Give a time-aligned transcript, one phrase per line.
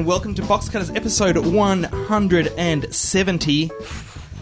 [0.00, 3.70] Hello and welcome to Box Cutters episode 170.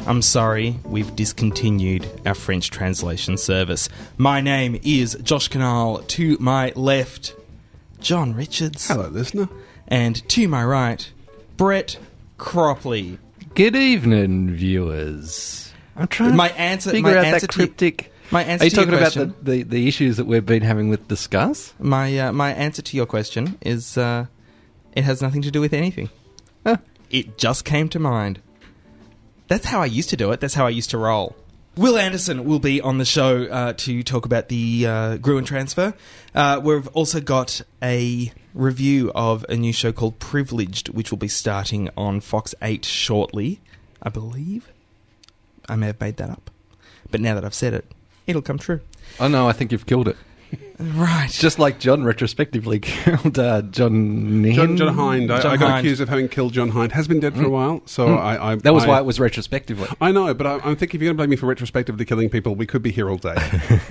[0.07, 3.89] I'm sorry, we've discontinued our French translation service.
[4.17, 5.99] My name is Josh Canal.
[5.99, 7.35] To my left,
[7.99, 8.87] John Richards.
[8.87, 9.49] Hello, listener.
[9.89, 11.11] And to my right,
[11.57, 11.99] Brett
[12.39, 13.19] Cropley.
[13.57, 15.73] Good evening, viewers.
[15.97, 18.13] I'm trying My to answer- figure my out answer that to- cryptic.
[18.31, 19.15] my answer Are you to your talking about
[19.45, 21.73] the, the, the issues that we've been having with Disqus?
[21.81, 24.27] My uh, my answer to your question is uh,
[24.99, 26.11] it has nothing to do with anything.
[26.67, 26.79] Huh.
[27.09, 28.43] It just came to mind.
[29.47, 30.41] That's how I used to do it.
[30.41, 31.37] That's how I used to roll.
[31.77, 35.95] Wil Anderson will be on the show uh, to talk about the uh, Gruen transfer.
[36.35, 41.29] Uh, we've also got a review of a new show called Privileged, which will be
[41.29, 43.61] starting on Fox 8 shortly,
[44.03, 44.69] I believe.
[45.69, 46.51] I may have made that up.
[47.13, 47.85] But now that I've said it,
[48.27, 48.81] it'll come true.
[49.21, 50.17] Oh no, I think you've killed it.
[50.81, 51.29] Right.
[51.29, 55.31] Just like John retrospectively killed uh, John Nin- John, John Hinde.
[55.33, 55.79] I, John I got Hinde.
[55.81, 56.93] accused of having killed John Hinde.
[56.93, 58.55] Has been dead for a while, so I, I.
[58.55, 59.89] That was I, why it was retrospectively.
[60.01, 62.31] I know, but I, I'm thinking if you're going to blame me for retrospectively killing
[62.31, 63.35] people, we could be here all day.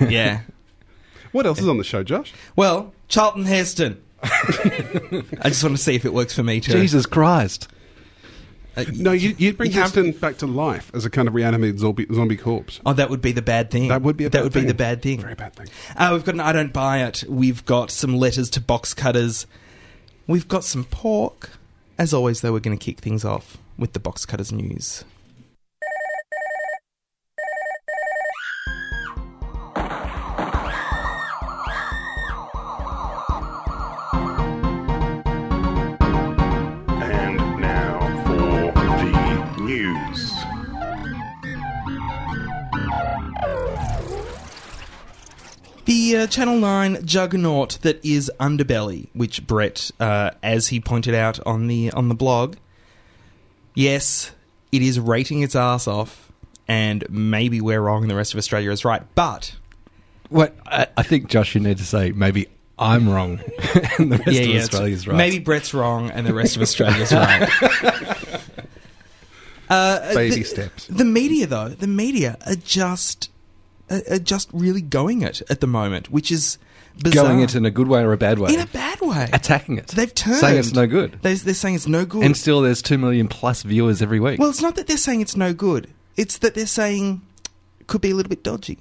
[0.08, 0.40] yeah.
[1.32, 2.32] what else is on the show, Josh?
[2.56, 4.02] Well, Charlton Heston.
[4.22, 6.72] I just want to see if it works for me too.
[6.72, 7.68] Jesus Christ.
[8.78, 12.06] Uh, No, you, you'd bring can't- back to life as a kind of reanimated zombie,
[12.12, 12.80] zombie corpse.
[12.86, 13.88] Oh, that would be the bad thing.
[13.88, 14.62] That would be a that bad would thing.
[14.64, 15.20] be the bad thing.
[15.20, 15.66] Very bad thing.
[15.96, 17.24] Uh, we've got an I don't buy it.
[17.28, 19.46] We've got some letters to box cutters.
[20.26, 21.50] We've got some pork.
[21.98, 25.04] As always, though, we're going to kick things off with the box cutters news.
[45.88, 51.40] The uh, Channel 9 juggernaut that is Underbelly, which Brett, uh, as he pointed out
[51.46, 52.56] on the on the blog,
[53.72, 54.32] yes,
[54.70, 56.30] it is rating its ass off,
[56.68, 59.02] and maybe we're wrong and the rest of Australia is right.
[59.14, 59.56] But
[60.28, 62.48] What I, I think Josh, you need to say maybe
[62.78, 63.40] I'm wrong,
[63.98, 65.16] and the rest yeah, of yeah, Australia's it's- right.
[65.16, 67.48] Maybe Brett's wrong and the rest of Australia's right.
[69.70, 70.86] Uh, Baby the, steps.
[70.86, 73.28] The media, though, the media are just
[73.90, 76.58] are, just really going it at the moment, which is
[77.02, 77.24] bizarre.
[77.26, 79.28] going it in a good way or a bad way, in a bad way.
[79.32, 79.88] attacking it.
[79.88, 82.24] They've turned saying it's no good, They're, they're saying it's no good.
[82.24, 84.38] and still there's two million plus viewers every week.
[84.38, 85.88] well, it's not that they're saying it's no good.
[86.16, 87.22] It's that they're saying
[87.80, 88.78] it could be a little bit dodgy.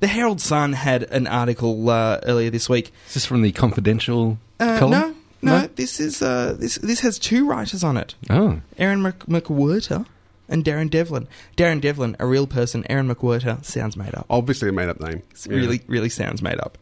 [0.00, 2.92] The Herald Sun had an article uh, earlier this week.
[3.06, 5.14] Is this from the confidential Uh, column?
[5.40, 8.16] no, no, this is uh, this this has two writers on it.
[8.28, 10.04] Oh, Aaron Mc- McWhirter
[10.52, 11.26] and Darren Devlin.
[11.56, 12.84] Darren Devlin, a real person.
[12.88, 14.26] Aaron McWhirter sounds made up.
[14.30, 15.22] Obviously a made up name.
[15.32, 16.78] It really, really sounds made up.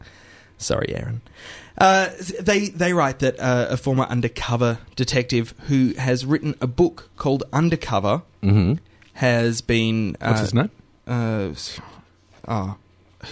[0.57, 1.21] Sorry, Aaron.
[1.77, 2.09] Uh,
[2.39, 7.43] they they write that uh, a former undercover detective who has written a book called
[7.51, 8.73] Undercover hmm
[9.13, 10.15] has been.
[10.21, 10.69] Uh, what's his name?
[11.07, 11.53] Uh,
[12.47, 12.77] oh,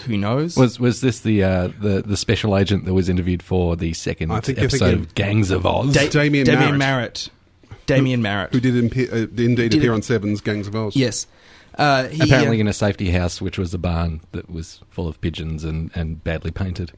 [0.05, 0.57] who knows?
[0.57, 4.31] Was was this the uh, the the special agent that was interviewed for the second
[4.31, 5.93] I think episode of Gangs of Oz?
[5.93, 6.77] Da- Damien Damien Marrett.
[6.77, 7.29] Marrett.
[7.95, 8.53] Damien Marrett.
[8.53, 10.95] Who did impe- uh, indeed Did appear it- on Seven's Gangs of Oz?
[10.95, 11.27] Yes.
[11.77, 15.07] Uh, he, Apparently uh, in a safety house, which was a barn that was full
[15.07, 16.91] of pigeons and, and badly painted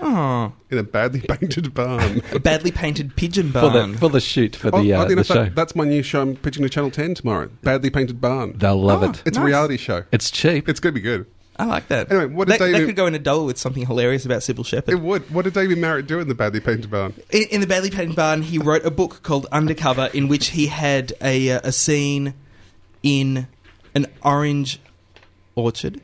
[0.00, 2.22] oh, In a badly painted barn.
[2.32, 3.92] a badly painted pigeon for barn.
[3.92, 5.46] the for the shoot for Oh, the, uh, the enough, show.
[5.50, 7.50] that's my new show I'm pitching to Channel 10 tomorrow.
[7.62, 8.54] Badly Painted Barn.
[8.56, 9.10] They'll love Oh.
[9.10, 9.22] it.
[9.26, 9.42] It's Nice.
[9.42, 10.04] a reality show.
[10.12, 10.68] It's cheap.
[10.68, 11.26] It's going to be good.
[11.62, 12.10] I like that.
[12.10, 14.66] Anyway, what did that, that could go in a double with something hilarious about Cybill
[14.66, 14.90] Shepherd.
[14.90, 15.30] It would.
[15.30, 17.14] What did David Marrett do in the Badly Painted Barn?
[17.30, 20.66] in, in the Badly Painted Barn, he wrote a book called Undercover, in which he
[20.66, 22.34] had a uh, a scene
[23.04, 23.46] in
[23.94, 24.80] an orange
[25.54, 26.00] orchard.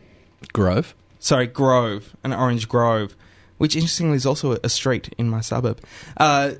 [0.52, 0.94] Grove.
[1.18, 3.16] Sorry, grove, an orange grove,
[3.56, 5.80] which interestingly is also a, a street in my suburb.
[6.16, 6.52] Uh,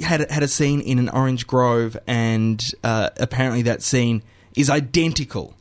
[0.00, 4.22] had a- had a scene in an orange grove, and uh, apparently that scene
[4.54, 5.54] is identical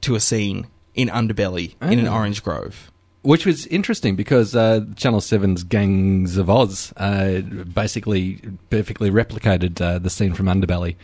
[0.00, 0.66] to a scene
[0.98, 2.14] in Underbelly in an Oh.
[2.14, 2.90] orange grove.
[3.22, 8.40] Which was interesting because uh, Channel 7's Gangs of Oz uh, basically
[8.70, 10.94] perfectly replicated uh, the scene from Underbelly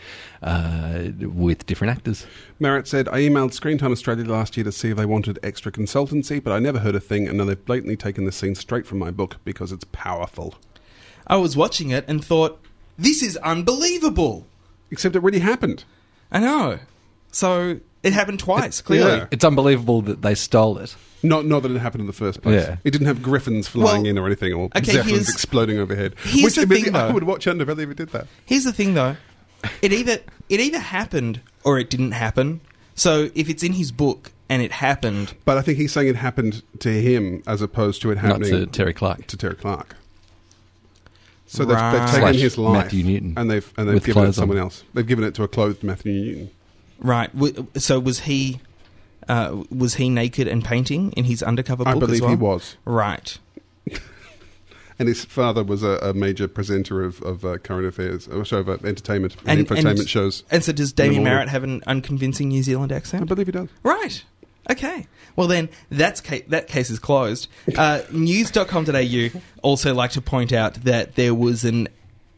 [0.41, 2.25] uh, with different actors.
[2.59, 5.71] Merritt said, I emailed Screen Time Australia last year to see if they wanted extra
[5.71, 8.87] consultancy, but I never heard a thing, and now they've blatantly taken the scene straight
[8.87, 10.55] from my book because it's powerful.
[11.27, 12.59] I was watching it and thought,
[12.97, 14.47] this is unbelievable.
[14.89, 15.83] Except it really happened.
[16.31, 16.79] I know.
[17.31, 19.17] So it happened twice, clearly.
[19.17, 19.27] Yeah.
[19.31, 20.95] It's unbelievable that they stole it.
[21.23, 22.63] Not, not that it happened in the first place.
[22.65, 22.77] Yeah.
[22.83, 26.13] It didn't have griffins flying Well, in or anything, or okay, zeppelins here's- exploding overhead.
[26.23, 27.13] here's Which the admittedly, thing, I though.
[27.15, 28.27] would watch Underbelly if it did that.
[28.45, 29.17] Here's the thing, though.
[29.81, 30.19] It either
[30.49, 32.61] it either happened or it didn't happen.
[32.93, 36.15] So if it's in his book and it happened, But I think he's saying it
[36.15, 39.25] happened to him as opposed to it Not happening to Terry Clark.
[39.25, 39.95] to Terry Clark.
[41.47, 42.07] So they've, they've Right.
[42.07, 44.37] taken Slash his life Matthew Newton and they've and they've with given it to clothes
[44.37, 44.41] on.
[44.43, 44.83] someone else.
[44.93, 46.49] They've given it to a clothed Matthew Newton.
[46.99, 47.29] Right.
[47.77, 48.59] So was he?
[49.27, 52.29] Uh, was he naked and painting in his undercover book I believe well?
[52.29, 53.39] he was, Right.
[54.99, 58.61] and his father was a, a major presenter of, of uh, current affairs, uh, sorry,
[58.61, 60.43] of uh, entertainment and, And- infotainment and- shows.
[60.51, 61.23] And so does Damien.
[61.23, 63.23] Marrett have an unconvincing New Zealand accent?
[63.23, 63.69] I believe he does.
[63.81, 64.23] Right.
[64.69, 65.07] Okay.
[65.35, 67.47] Well, then that's ca- that case is closed.
[67.75, 69.29] Uh, news.com.au
[69.63, 71.87] also like to point out that there was an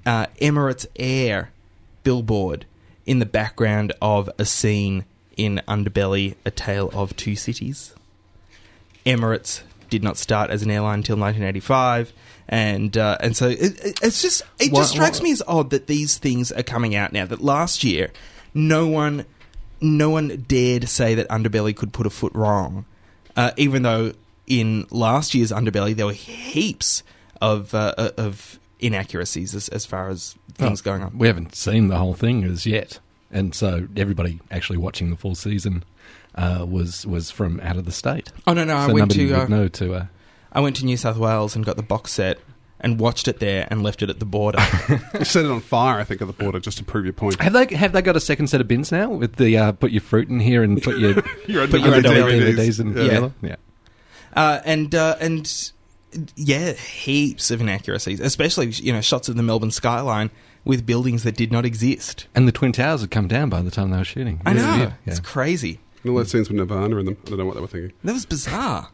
[0.06, 1.52] uh, Emirates Air
[2.04, 2.66] billboard
[3.08, 5.06] in the background of a scene
[5.36, 7.96] in Underbelly: A Tale of Two Cities.
[9.06, 12.12] Emirates did not start as an airline until 1985,
[12.50, 15.42] and uh, and so it, it- it's just it Why- just strikes why- me as
[15.48, 17.26] odd that these things are coming out now.
[17.26, 18.12] That last year,
[18.54, 19.26] no one
[19.80, 22.86] no one dared say that Underbelly could put a foot wrong,
[23.36, 24.14] uh, even though
[24.46, 27.04] in last year's Underbelly there were heaps
[27.42, 31.18] of uh, of inaccuracies as, as far as things Oh, going on.
[31.18, 33.00] We haven't seen the whole thing as yet,
[33.32, 35.84] and so everybody actually watching the full season
[36.36, 38.32] uh, was was from out of the state.
[38.46, 39.94] Oh no, no, I went to uh, know to.
[39.94, 40.06] Uh,
[40.52, 42.40] I went to New South Wales and got the box set
[42.80, 44.60] and watched it there and left it at the border.
[45.18, 47.42] You set it on fire, I think, at the border just to prove your point.
[47.42, 49.92] have they have they got a second set of bins now with the uh, put
[49.92, 51.14] your fruit in here and put your
[51.48, 53.04] Your Put your underwear underwear DVDs and Yeah.
[53.04, 53.30] yeah.
[53.42, 53.56] yeah.
[54.34, 55.72] uh, and uh, and
[56.36, 60.30] yeah, heaps of inaccuracies, especially you know shots of the Melbourne skyline
[60.66, 62.28] with buildings that did not exist.
[62.36, 64.42] And the twin towers had come down by the time they were shooting.
[64.46, 65.80] I know weird, it's crazy.
[66.04, 67.18] And all those scenes with Nirvana in them.
[67.26, 67.94] I don't know what they were thinking.
[68.04, 68.90] That was bizarre.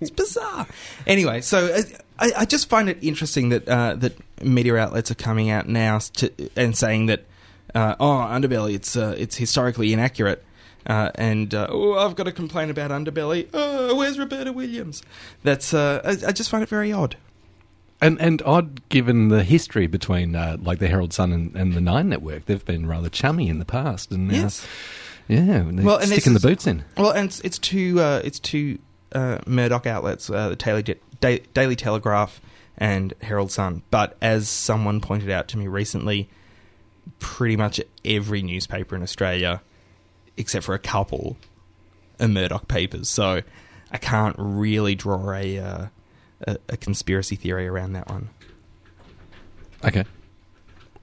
[0.00, 0.66] it's bizarre.
[1.06, 1.82] Anyway, so uh,
[2.18, 5.98] I, I just find it interesting that uh, that media outlets are coming out now
[5.98, 7.24] to, and saying that
[7.74, 10.44] uh, oh Underbelly it's uh, it's historically inaccurate.
[10.86, 13.48] Uh, and uh, oh, I've got to complain about Underbelly.
[13.52, 15.02] Oh, where's Roberta Williams?
[15.42, 17.16] That's uh, I, I just find it very odd.
[18.02, 21.82] And and odd given the history between uh, like the Herald Sun and, and the
[21.82, 24.66] Nine Network, they've been rather chummy in the past, and now, Yes.
[25.28, 26.82] yeah, they're Well, and sticking the boots in.
[26.96, 28.78] Well, and it's, it's two uh, it's two
[29.12, 30.82] uh, Murdoch outlets, uh, the Daily,
[31.20, 32.40] da- Daily Telegraph
[32.78, 33.82] and Herald Sun.
[33.90, 36.30] But as someone pointed out to me recently,
[37.18, 39.60] pretty much every newspaper in Australia,
[40.36, 41.36] except for a couple,
[42.18, 43.08] are Murdoch papers.
[43.08, 43.42] So
[43.90, 45.86] I can't really draw a uh,
[46.46, 48.30] a, a conspiracy theory around that one.
[49.84, 50.04] Okay,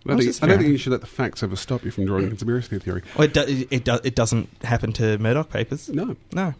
[0.06, 2.06] I don't, think, I don't think you should let the facts ever stop you from
[2.06, 3.02] drawing a conspiracy theory.
[3.18, 5.90] Well, it, do, it, it, do, it doesn't happen to Murdoch papers.
[5.90, 6.16] No.
[6.32, 6.54] No.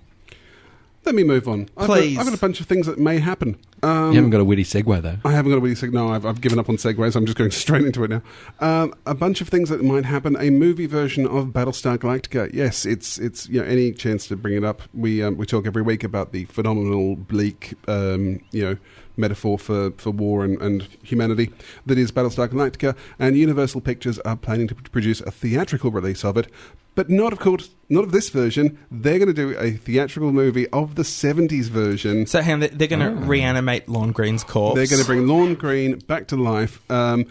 [1.06, 1.70] Let me move on.
[1.78, 2.16] I've Please.
[2.16, 3.58] Got, I've got a bunch of things that may happen.
[3.82, 5.18] Um, you haven't got a witty segue though.
[5.24, 7.16] I haven't got a really sig- No, I've, I've given up on segues.
[7.16, 8.22] I'm just going straight into it now.
[8.60, 10.36] Um, a bunch of things that might happen.
[10.38, 12.54] A movie version of Battlestar Galactica.
[12.54, 14.82] Yes, it's it's you know any chance to bring it up.
[14.94, 18.78] We um, we talk every week about the phenomenal bleak um, you know
[19.18, 21.52] metaphor for, for war and, and humanity
[21.86, 22.96] that is Battlestar Galactica.
[23.20, 26.48] And Universal Pictures are planning to produce a theatrical release of it.
[26.96, 28.80] But not, of course, not of this version.
[28.90, 32.26] They're going to do a theatrical movie of the 70s version.
[32.26, 34.76] So, Ham, they- they're going to reanimate Lorne Greene's corpse.
[34.76, 36.82] They're going to bring Lorne Greene back to life.
[36.90, 37.26] Um,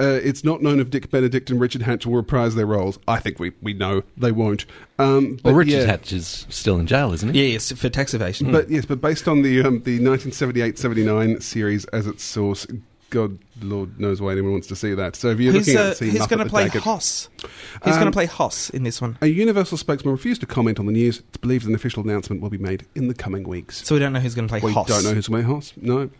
[0.00, 2.98] uh, it's not known if Dirk Benedict and Richard Hatch will reprise their roles.
[3.06, 4.64] I think we, we know they won't.
[4.98, 7.42] Um, but Well, Richard yeah, Hatch is still in jail, isn't he?
[7.42, 8.50] Yeah, yes, for tax evasion.
[8.52, 12.66] But yes, but based on the um, the 1978-79 series as its source,
[13.10, 15.16] God, Lord knows why anyone wants to see that.
[15.16, 17.28] So if you're who's looking uh, at seeing who's Muppet going to play Daggit- Hoss?
[17.42, 19.16] Who's Um, going to play Hoss in this one?
[19.22, 21.18] A Universal spokesman refused to comment on the news.
[21.28, 23.86] It's believed an official announcement will be made in the coming weeks.
[23.86, 24.88] So we don't know who's going to play We Hoss.
[24.88, 25.72] don't know who's going to play Hoss.
[25.76, 26.10] No.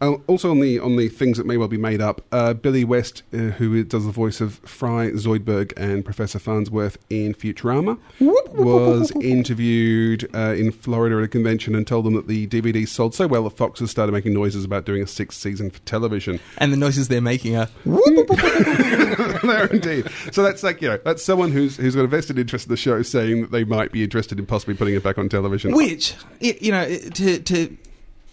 [0.00, 2.84] Uh, also on the on the things that may well be made up, uh, Billy
[2.84, 9.10] West, uh, who does the voice of Fry Zoidberg and Professor Farnsworth in Futurama, was
[9.20, 13.26] interviewed uh, in Florida at a convention and told them that the DVD sold so
[13.26, 16.40] well that Fox has started making noises about doing a sixth season for television.
[16.58, 17.68] And the noises they're making are.
[17.84, 20.08] there indeed.
[20.32, 22.76] So that's like you know that's someone who's who's got a vested interest in the
[22.76, 25.72] show, saying that they might be interested in possibly putting it back on television.
[25.74, 27.76] Which, you know, to, to,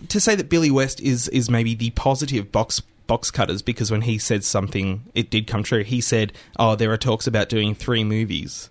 [0.10, 4.02] to say that Billy West is, is maybe the positive box box cutters because when
[4.02, 5.84] he said something, it did come true.
[5.84, 8.70] He said, oh, there are talks about doing three movies.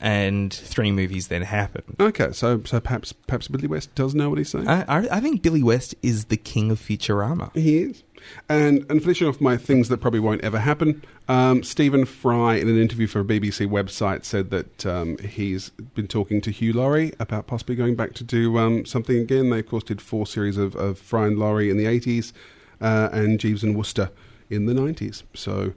[0.00, 1.82] And three movies then happen.
[1.98, 4.68] Okay, so so perhaps perhaps Billy West does know what he's saying.
[4.68, 7.52] I, I, I think Billy West is the king of Futurama.
[7.52, 8.04] He is.
[8.48, 12.68] And, and finishing off my things that probably won't ever happen, um, Stephen Fry, in
[12.68, 17.12] an interview for a BBC website, said that um, he's been talking to Hugh Laurie
[17.20, 19.50] about possibly going back to do um, something again.
[19.50, 22.32] They, of course, did four series of, of Fry and Laurie in the 80s
[22.80, 24.10] uh, and Jeeves and Wooster
[24.50, 25.22] in the 90s.
[25.34, 25.74] So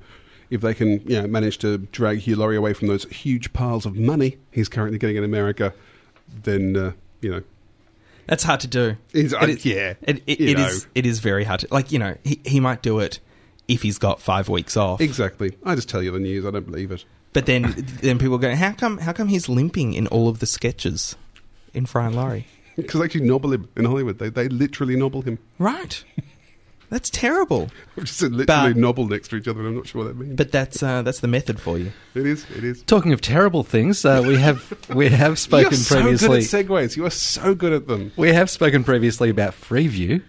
[0.50, 3.86] if they can you know, manage to drag Hugh Laurie away from those huge piles
[3.86, 5.74] of money he's currently getting in America,
[6.44, 6.92] then, uh,
[7.22, 7.44] you know,
[8.28, 8.98] That's hard to do.
[9.14, 10.88] He's- It is- yeah, it, it, it is.
[10.96, 11.92] It is very hard to like.
[11.92, 13.20] You know, he he might do it
[13.68, 15.02] if he's got five weeks off.
[15.02, 15.58] Exactly.
[15.64, 16.46] I just tell you the news.
[16.46, 17.06] I don't believe it.
[17.34, 20.46] But then then people go, how come how come he's limping in all of the
[20.46, 21.16] sketches
[21.74, 22.48] in Fry and Laurie?
[22.78, 24.18] Because they actually nobble him in Hollywood.
[24.18, 25.38] They, they literally nobble him.
[25.60, 26.04] Right.
[26.92, 27.72] That's terrible.
[27.96, 30.08] We've just said literally But- nobble next to each other, and I'm not sure what
[30.10, 30.36] that means.
[30.36, 31.92] But that's uh, that's the method for you.
[32.14, 32.46] it is.
[32.56, 32.84] It is.
[32.84, 36.28] Talking of terrible things, uh, we have we have spoken You're so previously.
[36.28, 36.98] good at segues.
[36.98, 38.12] You are so good at them.
[38.18, 40.22] we have spoken previously about Freeview,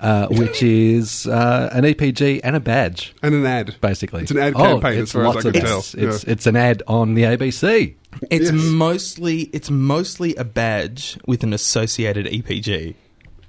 [0.00, 3.76] uh, which is uh, an EPG and a badge, And an ad.
[3.82, 4.22] basically.
[4.22, 5.78] It's an ad Oh, campaign, as it's far as I lots can of- tell.
[5.80, 6.32] It's, it's, Yeah.
[6.32, 7.94] it's an ad on the ABC.
[8.30, 8.52] It's Yes.
[8.54, 12.94] mostly it's mostly a badge with an associated EPG.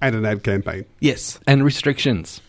[0.01, 0.83] And an ad campaign.
[0.99, 1.39] Yes.
[1.47, 2.41] and restrictions.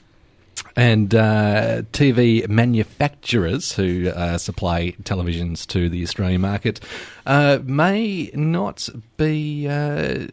[0.81, 6.81] And uh, TV manufacturers who uh, supply televisions to the Australian market
[7.27, 10.27] uh, may not be uh,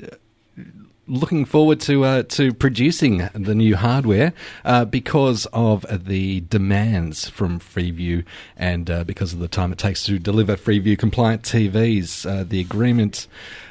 [1.07, 4.31] looking forward to uh, to producing the new hardware
[4.65, 8.23] uh, because of the demands from Freeview
[8.55, 12.25] and uh, because of the time it takes to deliver Freeview compliant TVs.
[12.25, 13.27] Uh, the agreement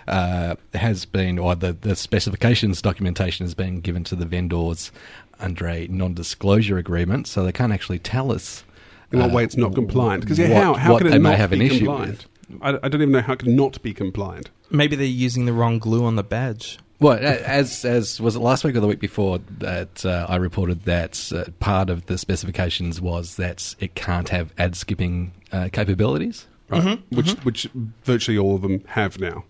[0.08, 4.92] uh, has been, or the, the specifications documentation has been given to the vendors
[5.40, 8.64] under a non-disclosure agreement, so they can't actually tell us.
[9.12, 10.22] In what uh, way it's not compliant?
[10.22, 12.26] Because yeah, how, how can it they not may have be an issue compliant?
[12.60, 14.50] I, I don't even know how it can not be compliant.
[14.70, 16.78] Maybe they're using the wrong glue on the badge.
[16.98, 20.84] Well, as as was it last week or the week before that uh, I reported
[20.84, 26.46] that uh, part of the specifications was that it can't have ad skipping uh, capabilities.
[26.68, 26.82] Right?
[26.82, 27.68] Mm-hmm, Which which
[28.04, 29.44] virtually all of them have now.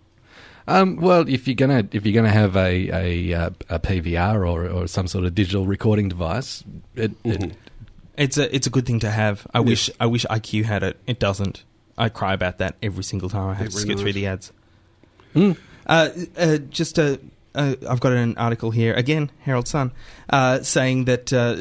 [0.67, 4.67] Um, well, if you're gonna if you're gonna have a a, uh, a PVR or,
[4.67, 6.63] or some sort of digital recording device,
[6.95, 7.53] it, it,
[8.17, 9.47] It's a it's a good thing to have.
[9.53, 9.67] I Yes.
[9.67, 10.97] wish I wish IQ had it.
[11.07, 11.63] It doesn't.
[11.97, 14.01] I cry about that every single time I have to Every skip night.
[14.03, 14.51] through the ads.
[15.35, 15.57] Mm.
[15.87, 17.19] Uh, uh, just a,
[17.55, 19.91] uh, I've got an article here again, Herald Sun,
[20.29, 21.55] uh, saying that uh,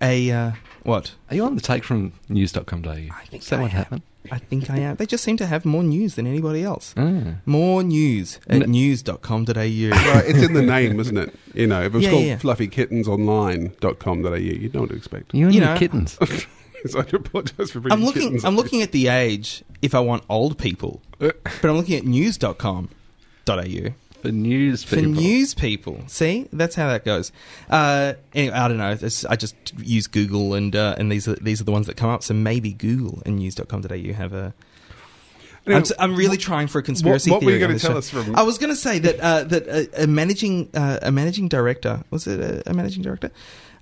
[0.00, 0.52] a uh,
[0.82, 1.12] what?
[1.30, 2.90] Are you on the take from news.com.au?
[2.90, 3.76] I think Is that I what am.
[3.76, 4.02] happened?
[4.32, 4.96] I think I am.
[4.96, 6.94] They just seem to have more news than anybody else.
[6.96, 7.34] Ah.
[7.44, 8.66] More news at No.
[8.66, 9.52] news.com.au.
[9.54, 11.34] Right, it's in the name, isn't it?
[11.54, 12.36] You know, if it was Yeah, called yeah.
[12.38, 15.34] fluffykittensonline.com.au, you'd know what to expect.
[15.34, 15.78] You and You your know.
[15.78, 16.18] kittens.
[16.86, 18.22] so I do apologise for bringing I'm looking.
[18.22, 21.96] kittens I'm looking at the age if I want old people, Uh, but I'm looking
[21.96, 22.88] at news.com.au
[24.24, 24.98] For news people.
[25.02, 26.02] for news people.
[26.06, 27.32] See, that's how that goes.
[27.70, 28.96] Uh, anyway, I don't know.
[29.00, 31.96] It's, I just use Google, and uh, and these are these are the ones that
[31.96, 32.22] come up.
[32.22, 34.54] So maybe Google and news.com.au have a.
[35.66, 37.96] Now, I'm, s- I'm really trying for a conspiracy what were you gonna tell show.
[37.98, 41.10] us from- I was going to say that uh, that a, a managing uh, a
[41.10, 43.30] managing director was it a, a managing director?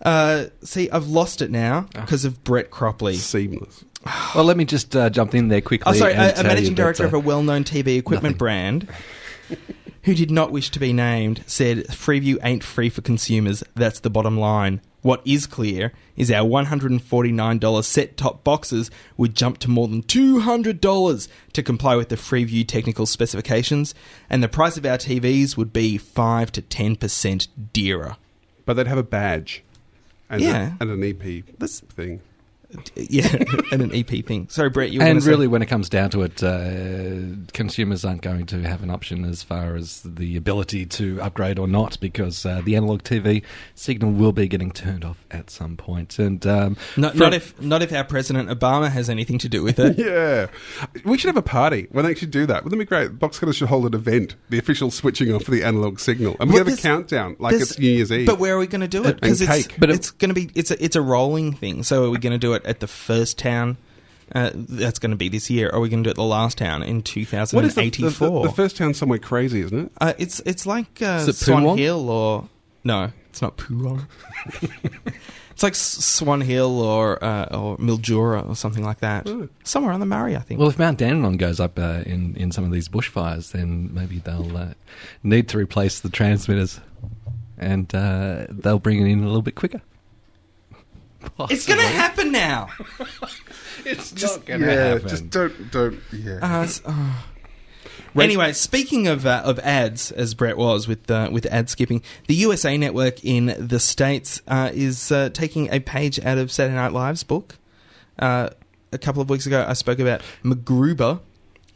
[0.00, 2.00] Uh, see, I've lost it now Ah.
[2.02, 3.14] because of Brett Cropley.
[3.16, 3.84] seamless.
[4.34, 5.90] Well, let me just uh, jump in there quickly.
[5.92, 8.34] Oh, sorry, and a, a managing you that, director uh, of a well-known TV equipment
[8.34, 8.38] nothing.
[8.38, 8.88] brand
[10.04, 13.62] who did not wish to be named said, "Freeview ain't free for consumers.
[13.74, 14.80] That's the bottom line.
[15.02, 21.62] What is clear is our $149 set-top boxes would jump to more than $200 to
[21.62, 23.94] comply with the Freeview technical specifications,
[24.30, 28.16] and the price of our TVs would be five to ten percent dearer."
[28.64, 29.62] But they'd have a badge
[30.30, 30.74] and, Yeah.
[30.78, 32.20] a, and an EP That's thing.
[32.96, 33.36] yeah,
[33.70, 34.48] and an EP thing.
[34.48, 37.36] Sorry, Brett, you were gonna and say- really, when it comes down to it, uh,
[37.52, 41.66] consumers aren't going to have an option as far as the ability to upgrade or
[41.68, 43.42] not, because uh, the analog TV
[43.74, 46.18] signal will be getting turned off at some point.
[46.18, 49.62] And um, not, from- not if not if our President Obama has anything to do
[49.62, 49.98] with it.
[50.02, 50.48] Yeah.
[51.04, 52.64] We should have a party when they actually do that.
[52.64, 53.18] Wouldn't it be great?
[53.18, 56.36] Box Cutters should hold an event, the official switching off of the analog signal.
[56.40, 58.26] And we Well, have a countdown, like it's New Year's Eve.
[58.26, 59.10] But where are we going to do it?
[59.12, 59.76] And Because it's, cake.
[59.78, 61.82] But it's going to be it's a, it's a rolling thing.
[61.82, 63.76] So are we going to do it at the first town?
[64.34, 65.68] Uh, that's going to be this year.
[65.68, 67.82] Or are we going to do it at the last town in what is the,
[67.82, 68.42] the, 2084?
[68.42, 69.92] the, the first town somewhere crazy, isn't it?
[70.00, 71.78] uh, it's it's like uh, it Swan Poonwong?
[71.78, 72.48] Hill or
[72.84, 74.06] no, it's not Poowong.
[75.50, 79.28] it's like Swan Hill or uh, or Mildura or something like that.
[79.28, 79.48] Oh.
[79.64, 80.60] Somewhere on the Murray, I think.
[80.60, 84.18] well, if Mount Dandenong goes up uh, in in some of these bushfires, then maybe
[84.18, 84.74] they'll uh,
[85.22, 86.80] need to replace the transmitters,
[87.58, 89.82] and uh, they'll bring it in a little bit quicker.
[91.50, 92.68] It's going to happen now.
[93.84, 95.08] It's Just, gonna yeah, happen.
[95.08, 96.38] just don't, don't, yeah.
[96.40, 97.24] Uh, s- oh.
[98.14, 102.34] Anyway, speaking of uh, of ads, as Brett was with uh, with ad skipping, the
[102.34, 106.92] USA Network in the states uh, is uh, taking a page out of Saturday Night
[106.92, 107.56] Live's book.
[108.18, 108.50] Uh,
[108.92, 111.20] a couple of weeks ago, I spoke about MacGruber,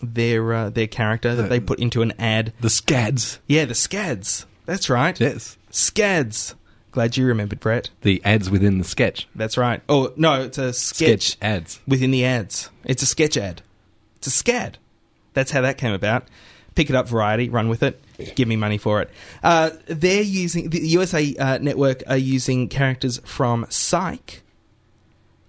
[0.00, 2.52] their uh, their character that they put into an ad.
[2.60, 3.40] the scads.
[3.48, 4.46] Yeah, the Scads.
[4.66, 5.18] That's right.
[5.18, 5.56] Yes.
[5.70, 6.54] Scads.
[6.96, 7.90] Glad you remembered, Brett.
[8.00, 9.28] The ads within the sketch.
[9.34, 9.82] That's right.
[9.86, 11.78] Oh no, it's a sketch, Sketch ads.
[11.86, 12.70] within the ads.
[12.86, 13.60] It's a sketch ad.
[14.16, 14.76] It's a scad.
[15.34, 16.26] That's how that came about.
[16.74, 17.50] Pick it up, Variety.
[17.50, 18.00] Run with it.
[18.34, 19.10] Give me money for it.
[19.42, 24.42] Uh, they're using the USA uh, Network are using characters from Psych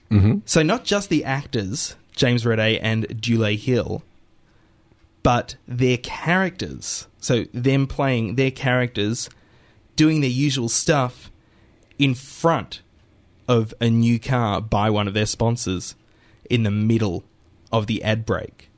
[0.10, 4.04] hmm So not just the actors, James Roday and Dule Hill,
[5.24, 7.08] but their characters.
[7.22, 9.30] So them playing their characters,
[9.96, 11.32] doing their usual stuff
[12.00, 12.82] in front
[13.48, 15.96] of a new car by one of their sponsors
[16.50, 17.24] in the middle
[17.72, 18.70] of the ad break,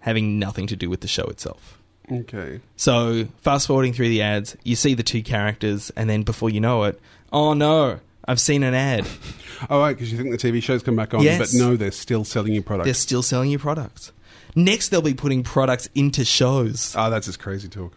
[0.00, 1.78] having nothing to do with the show itself.
[2.10, 2.60] Okay.
[2.76, 6.60] So fast forwarding through the ads, you see the two characters, and then before you
[6.60, 7.00] know it,
[7.32, 9.06] oh no, I've seen an ad.
[9.70, 11.38] Oh, right, because you think the TV shows come back on, Yes.
[11.38, 12.84] but no, they're still selling you products.
[12.84, 14.12] They're still selling you products.
[14.54, 16.94] Next, they'll be putting products into shows.
[16.94, 17.94] Oh, that's just crazy talk.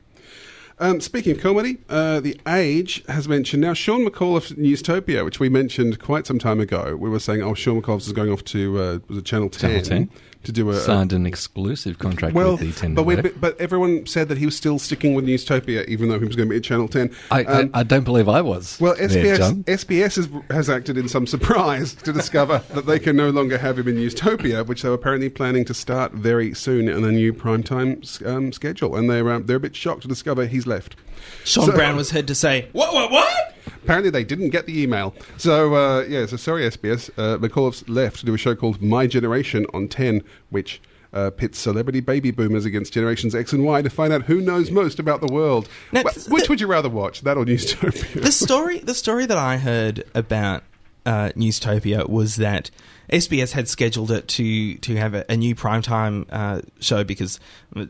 [0.82, 5.50] Um, speaking of comedy, uh, The Age has mentioned now Shaun Micallef's Newstopia, which we
[5.50, 6.96] mentioned quite some time ago.
[6.96, 9.84] We were saying, oh, Shaun Micallef is going off to uh, was it Channel 10,
[9.84, 10.10] Channel 10.
[10.44, 13.60] To do a, a Signed an exclusive contract well, with the 10 but, we, but
[13.60, 16.52] everyone said that he was still sticking with Newstopia, even though he was going to
[16.52, 17.14] be at Channel 10.
[17.30, 18.78] I, Um, I, I don't believe I was.
[18.80, 19.64] well, SBS, John.
[19.66, 23.78] SBS has, has acted in some surprise to discover that they can no longer have
[23.78, 27.34] him in Newstopia, which they were apparently planning to start very soon in a new
[27.34, 28.96] primetime um, schedule.
[28.96, 30.96] And they're, um, they're a bit shocked to discover he's left.
[31.44, 32.94] Sean So- Brown was heard to say, "What?
[32.94, 33.12] What?
[33.12, 35.14] What?" Apparently, they didn't get the email.
[35.38, 37.10] So, uh, yeah, so sorry, SBS.
[37.18, 40.82] Uh, Micallef's left to do a show called My Generation on 10, which
[41.14, 44.70] uh, pits celebrity baby boomers against generations X and Y to find out who knows
[44.72, 45.68] most about the world.
[45.92, 48.22] Now, th- which would you rather watch, that or Newstopia?
[48.22, 50.64] the story, the story that I heard about
[51.06, 52.70] uh, Newstopia was that
[53.10, 57.40] SBS had scheduled it to to have a, a new primetime uh, show because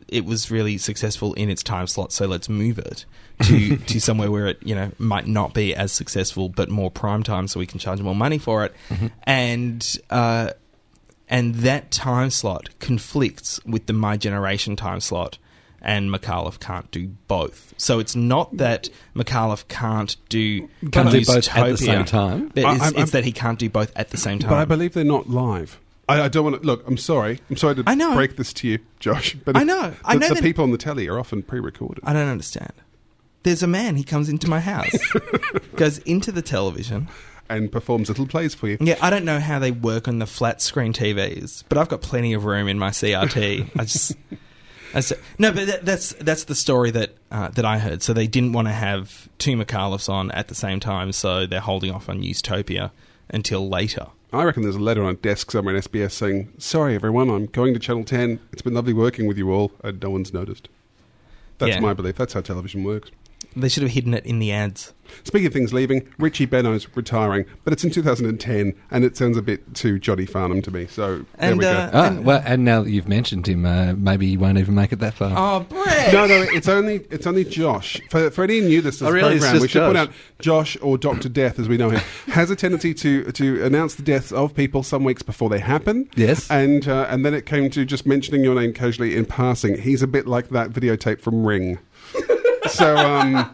[0.08, 2.12] it was really successful in its time slot.
[2.12, 3.04] So let's move it
[3.42, 7.22] to to somewhere where it you know might not be as successful but more prime
[7.22, 8.74] time, so we can charge more money for it.
[9.24, 10.50] And uh,
[11.28, 15.38] and that time slot conflicts with the My Generation time slot,
[15.82, 17.72] and Micallef can't do both.
[17.76, 22.50] So it's not that Micallef can't do Can't do both at the same time?
[22.54, 24.50] but I- It's, I'm- it's that he can't do both at the same time.
[24.50, 25.78] but I believe they're not live.
[26.08, 26.86] I, I don't want to look.
[26.88, 27.40] I'm sorry.
[27.48, 28.14] I'm sorry to I know.
[28.14, 29.36] break this to you, Josh.
[29.44, 29.94] But I know.
[30.04, 32.02] I the, know the that- people on the telly are often pre-recorded.
[32.04, 32.72] I don't understand.
[33.44, 33.96] There's a man.
[33.96, 34.90] He comes into my house,
[35.76, 37.08] goes into the television.
[37.48, 38.76] and performs little plays for you.
[38.80, 42.02] Yeah, I don't know how they work on the flat screen TVs, but I've got
[42.02, 43.70] plenty of room in my CRT.
[43.78, 44.12] I just,
[45.38, 48.02] No, but that, that's that's the story that uh, that I heard.
[48.02, 51.60] So they didn't want to have two Micallefs on at the same time, so they're
[51.60, 52.90] holding off on Newstopia
[53.28, 54.06] until later.
[54.32, 57.46] I reckon there's a letter on a desk somewhere in SBS saying, "Sorry, everyone, I'm
[57.46, 58.38] going to Channel 10.
[58.52, 60.68] It's been lovely working with you all, and no one's noticed."
[61.58, 61.80] That's Yeah.
[61.80, 62.16] my belief.
[62.16, 63.10] That's how television works.
[63.56, 64.92] They should have hidden it in the ads.
[65.24, 69.42] Speaking of things leaving, Richie Benaud's retiring, but it's in 2010, and it sounds a
[69.42, 70.86] bit too Johnny Farnham to me.
[70.86, 71.72] So there And, we go.
[71.72, 74.76] uh, Ah, and- well, and now that you've mentioned him, uh, maybe he won't even
[74.76, 75.32] make it that far.
[75.36, 76.12] Oh, Brett!
[76.12, 78.00] No, no, it's only it's only Josh.
[78.08, 79.30] For, for any new listeners Oh, really?
[79.38, 80.06] Program, just we should point Josh.
[80.06, 83.96] out Josh or Doctor Death, as we know him, has a tendency to to announce
[83.96, 86.08] the deaths of people some weeks before they happen.
[86.14, 86.48] Yes.
[86.52, 89.78] and uh, and then it came to just mentioning your name casually in passing.
[89.82, 91.80] He's a bit like that videotape from Ring.
[92.68, 93.48] So um,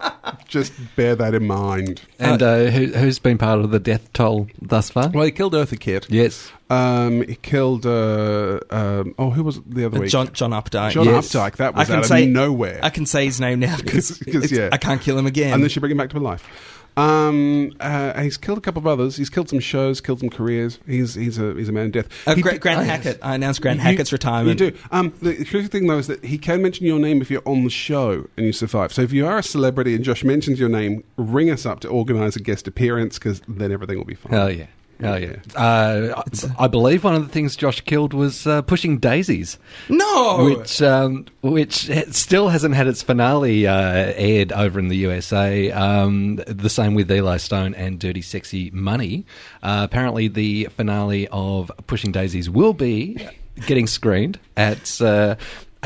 [0.48, 2.02] just bear that in mind.
[2.18, 5.08] And uh, who, who's been part of the death toll thus far?
[5.10, 6.06] Well, he killed Eartha Kitt.
[6.10, 6.50] Yes.
[6.70, 7.86] Um, he killed.
[7.86, 10.10] Uh, um, oh, who was it the other Uh, week?
[10.10, 10.90] John John Updike.
[10.92, 11.28] John Yes.
[11.32, 11.56] Updike.
[11.56, 12.80] That I was can out say of nowhere.
[12.82, 14.20] I can say his name now because
[14.52, 14.70] yeah.
[14.72, 15.54] I can't kill him again.
[15.54, 16.82] and then she bring him back to life.
[16.96, 19.16] Um, uh, he's killed a couple of others.
[19.16, 20.78] He's killed some shows, killed some careers.
[20.86, 22.08] He's he's a he's a man of death.
[22.26, 22.84] Uh, He Gra- did- Grant oh.
[22.84, 23.18] Hackett.
[23.22, 24.58] I announced Grant you- Hackett's retirement.
[24.60, 24.78] You do.
[24.90, 27.64] Um, the crucial thing though is that he can mention your name if you're on
[27.64, 28.92] the show and you survive.
[28.92, 31.88] So if you are a celebrity and Josh mentions your name, ring us up to
[31.88, 34.34] organise a guest appearance because then everything will be fine.
[34.34, 34.66] Oh, yeah.
[35.02, 35.36] Oh, yeah.
[35.54, 36.22] Uh,
[36.58, 39.58] I, I believe one of the things Josh killed was uh, pushing daisies,
[39.90, 45.70] No, which um, which still hasn't had its finale uh, aired over in the USA.
[45.70, 49.26] Um, the same with Eli Stone and Dirty Sexy Money.
[49.62, 53.18] Uh, apparently, the finale of Pushing Daisies will be
[53.66, 55.00] getting screened at.
[55.00, 55.36] Uh,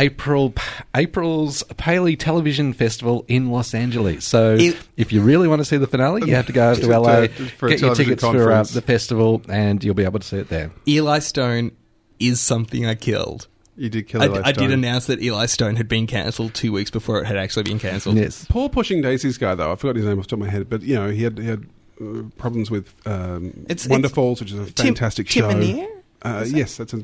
[0.00, 0.54] April
[0.96, 4.24] April's Paley Television Festival in Los Angeles.
[4.24, 6.80] So, It- if you really want to see the finale, you have to go over
[6.80, 9.94] to To- LA, to- for get your television tickets for uh, the festival, and you'll
[9.94, 10.70] be able to see it there.
[10.88, 11.72] Eli Stone
[12.18, 13.46] is something I killed.
[13.76, 16.70] You did kill I, Eli I did announce that Eli Stone had been cancelled two
[16.72, 18.16] weeks before it had actually been cancelled.
[18.16, 18.44] Yes.
[18.48, 19.72] Poor pushing daisies guy though.
[19.72, 21.38] I forgot his name off the top of my head, but you know he had
[21.38, 21.66] he had
[22.02, 25.56] uh, problems with um, It's- Wonder it's which is a fantastic Tim show.
[25.56, 25.88] Minear?
[26.22, 26.56] Uh, Is it?
[26.58, 26.94] yes, that's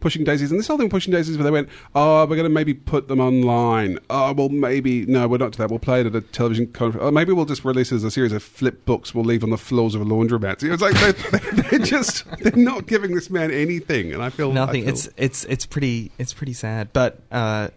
[0.00, 2.42] pushing daisies, and this whole thing with pushing daisies, where they went, "Oh, we're going
[2.44, 5.70] to maybe put them online." Oh, well, maybe no, we're not to that.
[5.70, 7.04] We'll play it at a television conference.
[7.06, 9.14] Oh, maybe we'll just release it as a series of flip books.
[9.14, 10.62] We'll leave on the floors of a laundromat.
[10.64, 14.52] It was like they're, they're just they're not giving this man anything, and I feel
[14.52, 14.82] Nothing.
[14.82, 16.92] I feel- It's it's it's pretty it's pretty sad.
[16.92, 17.68] But uh,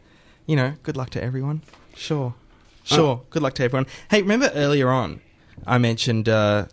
[0.47, 1.61] you know, good luck to everyone.
[1.95, 2.33] Sure,
[2.83, 2.99] sure.
[2.99, 3.21] Oh.
[3.29, 3.85] Good luck to everyone.
[4.09, 5.21] Hey, remember earlier on,
[5.67, 6.65] I mentioned uh,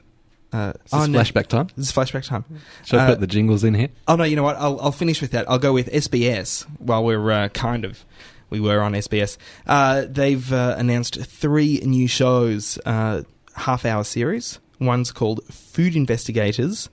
[0.53, 1.69] Uh, Is this no, flashback time?
[1.77, 2.45] This is flashback time.
[2.85, 3.89] Should I Uh, put the jingles in here?
[4.09, 4.57] Oh no, you know what?
[4.57, 5.49] I'll, I'll finish with that.
[5.49, 8.05] I'll go with SBS while we're uh, kind of
[8.51, 9.37] we were on SBS.
[9.67, 13.23] Uh, they've uh, announced three new shows, uh,
[13.55, 14.59] half hour series.
[14.81, 16.89] One's called Food Investigators,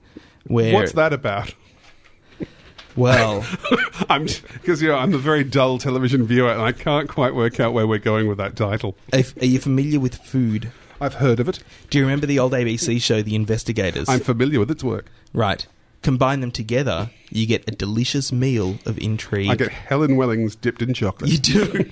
[0.46, 1.56] where What's that about?
[2.96, 3.46] well,
[4.10, 7.60] I'm because you know I'm a very dull television viewer and I can't quite work
[7.60, 8.96] out where we're going with that title.
[9.14, 10.72] if, are you familiar with food?
[11.00, 11.60] I've heard of it.
[11.90, 14.10] Do you remember the old ABC show, The Investigators?
[14.10, 15.08] I'm familiar with its work.
[15.34, 15.66] right.
[16.04, 19.50] Combine them together, you get a delicious meal of intrigue.
[19.50, 21.32] I get Helen Wellings dipped in chocolate.
[21.32, 21.92] You do.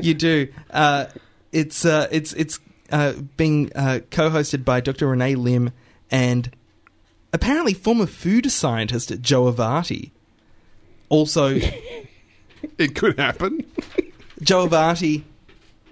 [0.00, 0.48] you do.
[0.70, 1.06] Uh,
[1.52, 2.58] it's uh, it's it's
[2.90, 5.08] uh, being uh, co-hosted by Dr.
[5.08, 5.72] Renee Lim
[6.10, 6.50] and
[7.32, 10.10] apparently former food scientist Joe Avati.
[11.10, 11.48] Also,
[12.78, 13.64] It could happen.
[14.42, 15.22] Joe Avati,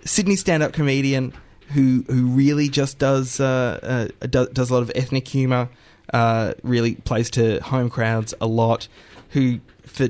[0.05, 1.33] Sydney stand-up comedian
[1.73, 5.69] who who really just does uh, uh, do, does a lot of ethnic humour.
[6.13, 8.87] Uh, really plays to home crowds a lot.
[9.31, 10.09] Who, for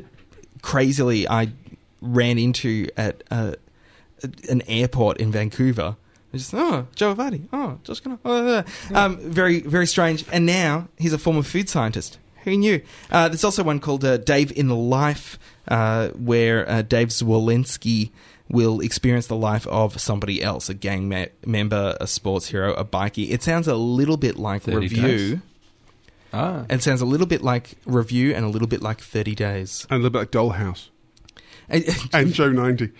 [0.60, 1.52] crazily, I
[2.02, 3.54] ran into at uh,
[4.50, 5.96] an airport in Vancouver.
[6.34, 7.48] I Just oh, Joe Avati.
[7.52, 8.18] Oh, just gonna.
[8.24, 8.62] Uh,
[8.94, 10.24] um, very very strange.
[10.30, 12.18] And now he's a former food scientist.
[12.44, 12.82] Who knew?
[13.10, 18.10] Uh, there's also one called uh, Dave in the Life, where Dave Zwolenski
[18.48, 22.84] will experience the life of somebody else, a gang me- member, a sports hero, a
[22.84, 23.30] bikie.
[23.30, 25.02] It sounds a little bit like Review.
[25.02, 25.38] days.
[26.32, 26.64] Ah.
[26.68, 29.86] It sounds a little bit like Review and a little bit like 30 Days.
[29.90, 30.88] And a little bit like Dollhouse.
[31.70, 32.90] And- And Joe 90.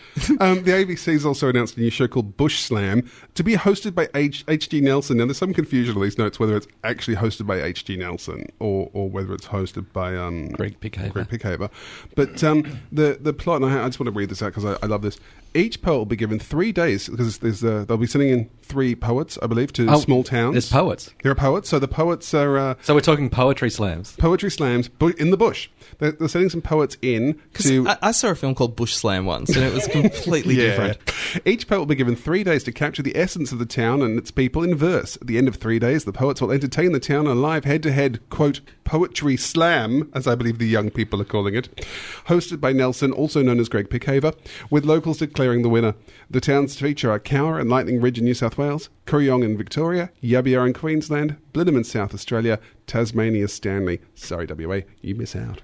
[0.41, 4.09] Um, the ABC's also announced a new show called Bush Slam to be hosted by
[4.15, 4.81] H- H.G.
[4.81, 5.19] Nelson.
[5.19, 7.97] Now, there's some confusion on these notes whether it's actually hosted by H.G.
[7.97, 11.13] Nelson or, or whether it's hosted by um, Greg Pickhaver.
[11.13, 11.71] Greg Pickhaver.
[12.17, 14.65] But um, the, the plot, and I, I just want to read this out because
[14.65, 15.19] I, I love this.
[15.57, 18.95] Each poet will be given three days because there's, uh, they'll be sending in three
[18.95, 20.53] poets, I believe, to Oh, small towns.
[20.55, 21.15] There's poets.
[21.23, 21.69] There are poets.
[21.69, 22.59] So the poets are.
[22.59, 24.15] Uh, So we're talking poetry slams.
[24.17, 25.69] Poetry slams bu- in the bush.
[25.99, 27.89] They're, they're sending some poets in 'cause to.
[27.89, 30.99] I, I saw a film called Bush Slam once, and it was completely different.
[31.47, 34.19] Each poet will be given three days to capture the essence of the town and
[34.19, 35.17] its people in verse.
[35.21, 37.65] At the end of three days, the poets will entertain the town in a live
[37.65, 41.87] head to head, quote, poetry slam, as I believe the young people are calling it,
[42.27, 44.35] hosted by Nelson, also known as Greg Pickhaver,
[44.71, 45.95] with locals declaring the winner.
[46.31, 49.57] The towns to feature are Cowra and Lightning Ridge in New South Wales, Kooryong in
[49.57, 54.01] Victoria, Yabia in Queensland, Blenheim in South Australia, Tasmania Stanley.
[54.15, 55.63] Sorry, WA, you miss out.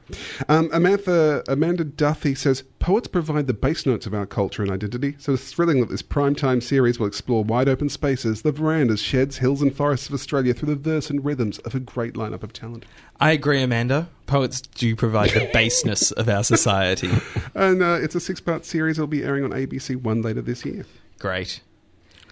[0.49, 5.17] Um, Amanda, Amanda Duffy says poets provide the base notes of our culture and identity,
[5.19, 9.39] so it's thrilling that this primetime series will explore wide open spaces, the verandas, sheds,
[9.39, 12.53] hills, and forests of Australia through the verse and rhythms of a great lineup of
[12.53, 12.85] talent.
[13.21, 14.09] I agree, Amanda.
[14.27, 17.11] Poets do provide the baseness of our society.
[17.55, 18.99] And uh, it's a six part series.
[18.99, 20.87] It'll be airing on ABC One later this year.
[21.19, 21.61] Great.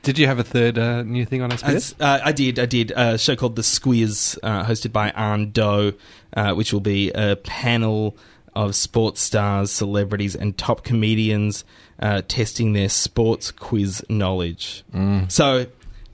[0.02, 1.62] Did you have a third uh, new thing on SBS?
[1.74, 2.58] As- uh, I did.
[2.58, 5.92] I did a show called The Squiz, uh, hosted by Arn Doe,
[6.34, 8.16] uh, which will be a panel
[8.54, 11.64] of sports stars, celebrities, and top comedians
[12.00, 14.82] uh, testing their sports quiz knowledge.
[15.28, 15.66] So,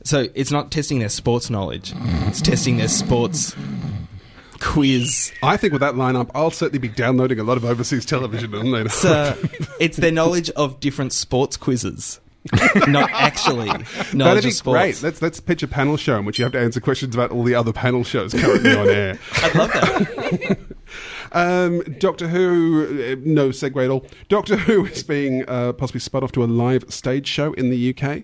[0.05, 1.95] so it's not testing their sports knowledge;
[2.27, 3.55] it's testing their sports
[4.61, 5.33] quiz.
[5.43, 8.71] I think with that lineup, I'll certainly be downloading a lot of overseas television on
[8.71, 8.87] later.
[8.87, 9.37] It's, uh,
[9.81, 12.21] it's their knowledge of different sports quizzes,
[12.89, 13.67] not actually
[14.13, 14.79] knowledge That'd be sports.
[14.81, 15.03] great.
[15.03, 17.43] Let's let's pitch a panel show in which you have to answer questions about all
[17.43, 19.19] the other panel shows currently on air.
[19.43, 20.59] I'd love that.
[21.33, 24.07] Um, Doctor Who, uh, no segue at all.
[24.29, 27.95] Doctor Who is being uh, possibly spun off to a live stage show in the
[27.95, 28.23] UK.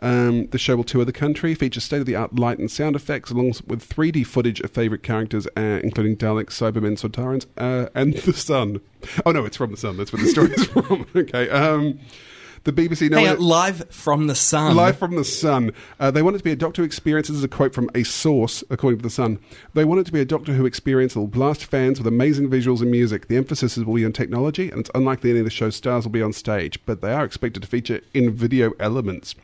[0.00, 2.94] Um, the show will tour the country, feature state of the art light and sound
[2.94, 8.14] effects, along with 3D footage of favourite characters, uh, including Daleks, Cybermen, Sontarans, uh, and
[8.14, 8.80] the Sun.
[9.24, 9.96] Oh, no, it's from the Sun.
[9.96, 11.06] That's where the story is from.
[11.16, 11.48] Okay.
[11.48, 11.98] Um,
[12.64, 13.14] the BBC.
[13.14, 14.74] On, live from the sun.
[14.74, 15.72] Live from the Sun.
[16.00, 17.28] Uh, they want it to be a Doctor Who experience.
[17.28, 19.38] This is a quote from a source, according to the Sun.
[19.74, 22.48] They want it to be a Doctor Who experience that will blast fans with amazing
[22.48, 23.28] visuals and music.
[23.28, 26.12] The emphasis will be on technology, and it's unlikely any of the show's stars will
[26.12, 29.34] be on stage, but they are expected to feature in video elements.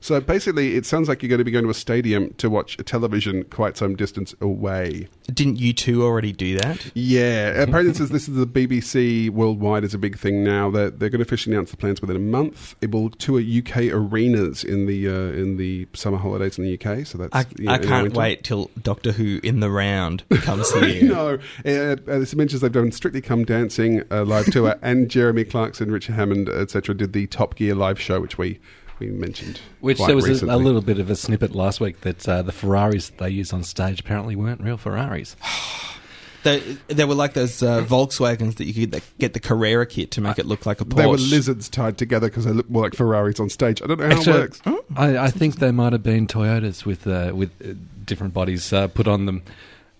[0.00, 2.78] So basically, it sounds like you're going to be going to a stadium to watch
[2.78, 5.08] a television quite some distance away.
[5.32, 6.90] Didn't you two already do that?
[6.94, 10.70] Yeah, apparently this is, this is the BBC worldwide is a big thing now.
[10.70, 12.69] They're, they're going to officially announce the plans within a month.
[12.80, 17.06] It will tour UK arenas in the uh, in the summer holidays in the UK.
[17.06, 20.72] So that's I, you know, I can't wait till Doctor Who in the round comes
[20.72, 21.08] I here.
[21.08, 21.38] know.
[21.64, 25.90] Uh, uh, this mentions they've done Strictly Come Dancing uh, live tour, and Jeremy Clarkson,
[25.90, 28.58] Richard Hammond, etc., did the Top Gear live show, which we
[28.98, 29.60] we mentioned.
[29.80, 32.42] Which quite there was a, a little bit of a snippet last week that uh,
[32.42, 35.36] the Ferraris they use on stage apparently weren't real Ferraris.
[36.42, 39.86] They, they were like those uh, Volkswagens that you could get the, get the Carrera
[39.86, 40.96] kit to make it look like a Porsche.
[40.96, 43.82] They were lizards tied together because they look more like Ferraris on stage.
[43.82, 44.62] I don't know how Actually, it works.
[44.96, 47.74] I, I think they might have been Toyotas with uh, with uh,
[48.04, 49.42] different bodies uh, put on them.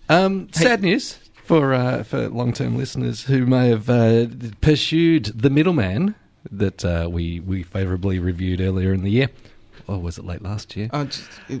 [0.09, 4.27] Um, sad news for uh, for long term listeners who may have uh,
[4.61, 6.15] pursued the middleman
[6.51, 9.29] that uh, we we favourably reviewed earlier in the year.
[9.87, 10.89] Or was it late last year?
[10.93, 11.57] Oh, just, uh,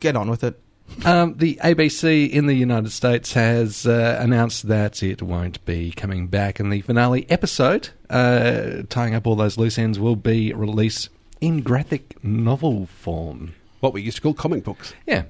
[0.00, 0.60] get on with it.
[1.04, 6.26] Um, the ABC in the United States has uh, announced that it won't be coming
[6.26, 11.08] back, and the finale episode, uh, tying up all those loose ends, will be released
[11.40, 13.54] in graphic novel form.
[13.80, 14.92] What we used to call comic books.
[15.06, 15.24] Yeah.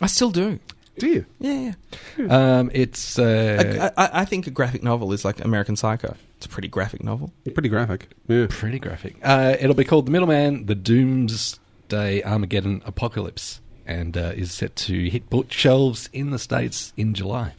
[0.00, 0.58] I still do.
[0.98, 1.26] Do you?
[1.38, 1.72] Yeah,
[2.18, 2.58] yeah.
[2.58, 6.16] Um, it's uh, I, I, I think a graphic novel is like American Psycho.
[6.36, 7.32] It's a pretty graphic novel.
[7.54, 8.08] Pretty graphic.
[8.28, 8.46] Yeah.
[8.50, 9.16] pretty graphic.
[9.22, 15.08] Uh, it'll be called The Middleman: The Doomsday Armageddon Apocalypse, and uh, is set to
[15.08, 17.54] hit bookshelves in the states in July.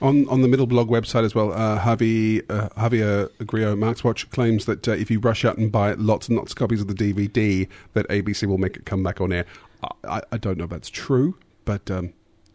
[0.00, 4.86] On on the Middle Blog website as well, uh, Harvey uh, Javier Grillo-Marxuach claims that
[4.86, 7.68] uh, if you rush out and buy lots and lots of copies of the DVD,
[7.94, 9.46] that ABC will make it come back on air.
[9.82, 12.12] I, I, I don't know if that's true, but um,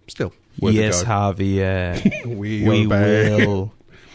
[0.07, 1.09] still, worth a yes, go.
[1.09, 2.25] Javier.
[2.37, 3.73] we, we will.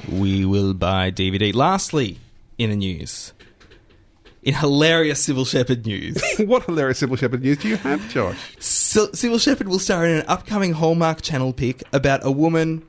[0.08, 1.54] We will buy DVD.
[1.54, 2.18] Lastly,
[2.58, 3.32] in the news,
[4.44, 8.56] in hilarious Cybill Shepherd news, what hilarious Cybill Shepherd news do you have, Josh?
[8.58, 12.86] Cybill Shepherd will star in an upcoming Hallmark Channel pick about a woman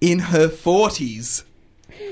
[0.00, 1.42] in her forties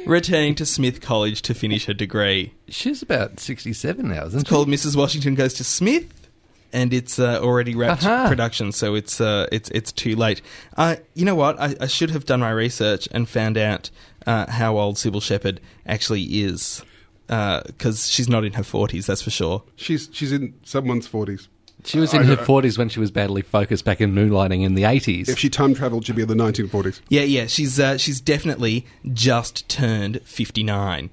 [0.06, 2.54] returning to Smith College to finish her degree.
[2.68, 4.36] She's about sixty-seven now, isn't she?
[4.38, 4.54] It's she?
[4.54, 4.96] called Mrs.
[4.96, 6.28] Washington Goes to Smith,
[6.72, 8.26] and it's uh, already wrapped Aha.
[8.28, 10.40] production, so it's uh, it's it's too late.
[10.78, 11.60] Uh, you know what?
[11.60, 13.90] I, I should have done my research and found out
[14.26, 16.82] uh, how old Cybill Shepherd actually is,
[17.26, 19.62] because she's not in her forties, that's for sure.
[19.76, 21.48] She's she's in someone's forties.
[21.84, 24.74] She was in I her forties when she was badly focused back in moonlighting in
[24.74, 25.28] the eighties.
[25.28, 27.00] If she time travelled, she'd be in the 1940s.
[27.08, 31.10] Yeah, yeah, she's uh, she's definitely just turned fifty nine.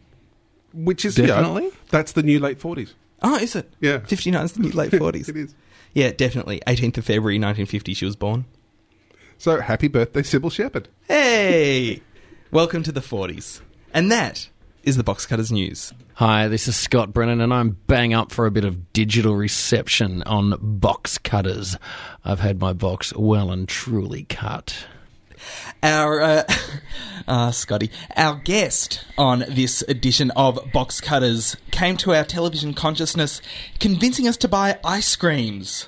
[0.74, 1.69] Which is you know, Definitely?
[1.89, 2.93] that's the new late 40s.
[3.21, 3.69] Oh, is it?
[3.82, 4.00] Yeah.
[4.00, 5.28] fifty nine is the new late forties.
[5.28, 5.54] It is.
[5.93, 6.62] Yeah, definitely.
[6.65, 7.93] Eighteenth of February, nineteen fifty.
[7.93, 8.45] She was born.
[9.38, 10.88] So happy birthday, Cybill Shepherd.
[11.08, 12.02] Hey,
[12.52, 13.62] welcome to the forties,
[13.93, 14.47] and that
[14.84, 15.94] is the Box Cutters news.
[16.15, 20.24] Hi, this is Scott Brennan, and I'm bang up for a bit of digital reception
[20.24, 21.78] on box cutters.
[22.26, 24.86] I've had my box well and truly cut.
[25.84, 26.44] Our uh,
[27.28, 33.41] uh, Scotty, our guest on this edition of Box Cutters came to our television consciousness,
[33.80, 35.88] convincing us to buy ice creams.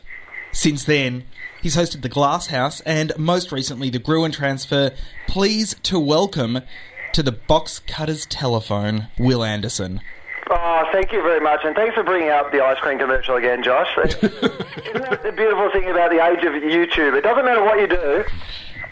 [0.51, 1.23] Since then,
[1.61, 4.91] he's hosted the Glass House and most recently the Gruen Transfer.
[5.27, 6.61] Please to welcome
[7.13, 10.01] to the Box Cutters telephone, Wil Anderson.
[10.49, 13.63] Oh, thank you very much, and thanks for bringing up the ice cream commercial again,
[13.63, 13.87] Josh.
[13.97, 17.15] Isn't that the beautiful thing about the age of YouTube?
[17.15, 18.23] It doesn't matter what you do.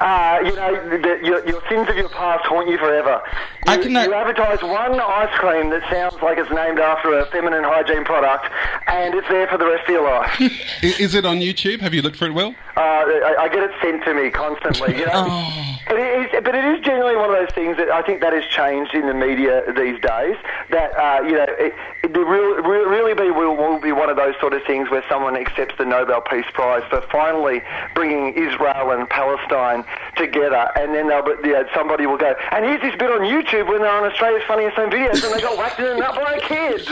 [0.02, 3.22] Uh, you know, the, your, your sins of your past haunt you forever.
[3.68, 7.20] You, I can, uh, you advertise one ice cream that sounds like it's named after
[7.20, 8.48] a feminine hygiene product,
[8.88, 10.42] and it's there for the rest of your life.
[10.82, 11.82] Is it on YouTube?
[11.82, 12.56] Have you looked for it, Wil?
[12.76, 14.98] Uh, I, I get it sent to me constantly.
[14.98, 15.52] You know,
[15.88, 18.34] but, it is, but it is generally one of those things that I think that
[18.34, 20.38] has changed in the media these days.
[20.72, 24.16] That uh, you know, it, it the real, really be will, will be one of
[24.16, 27.62] those sort of things where someone accepts the Nobel Peace Prize for finally
[27.94, 29.84] bringing Israel and Palestine
[30.18, 33.20] together, and then they'll, be- you know, somebody will go, and here's this bit on
[33.22, 36.16] YouTube when they're on Australia's Funniest Home Videos, and they got whacked in the nut
[36.16, 36.88] by a kid.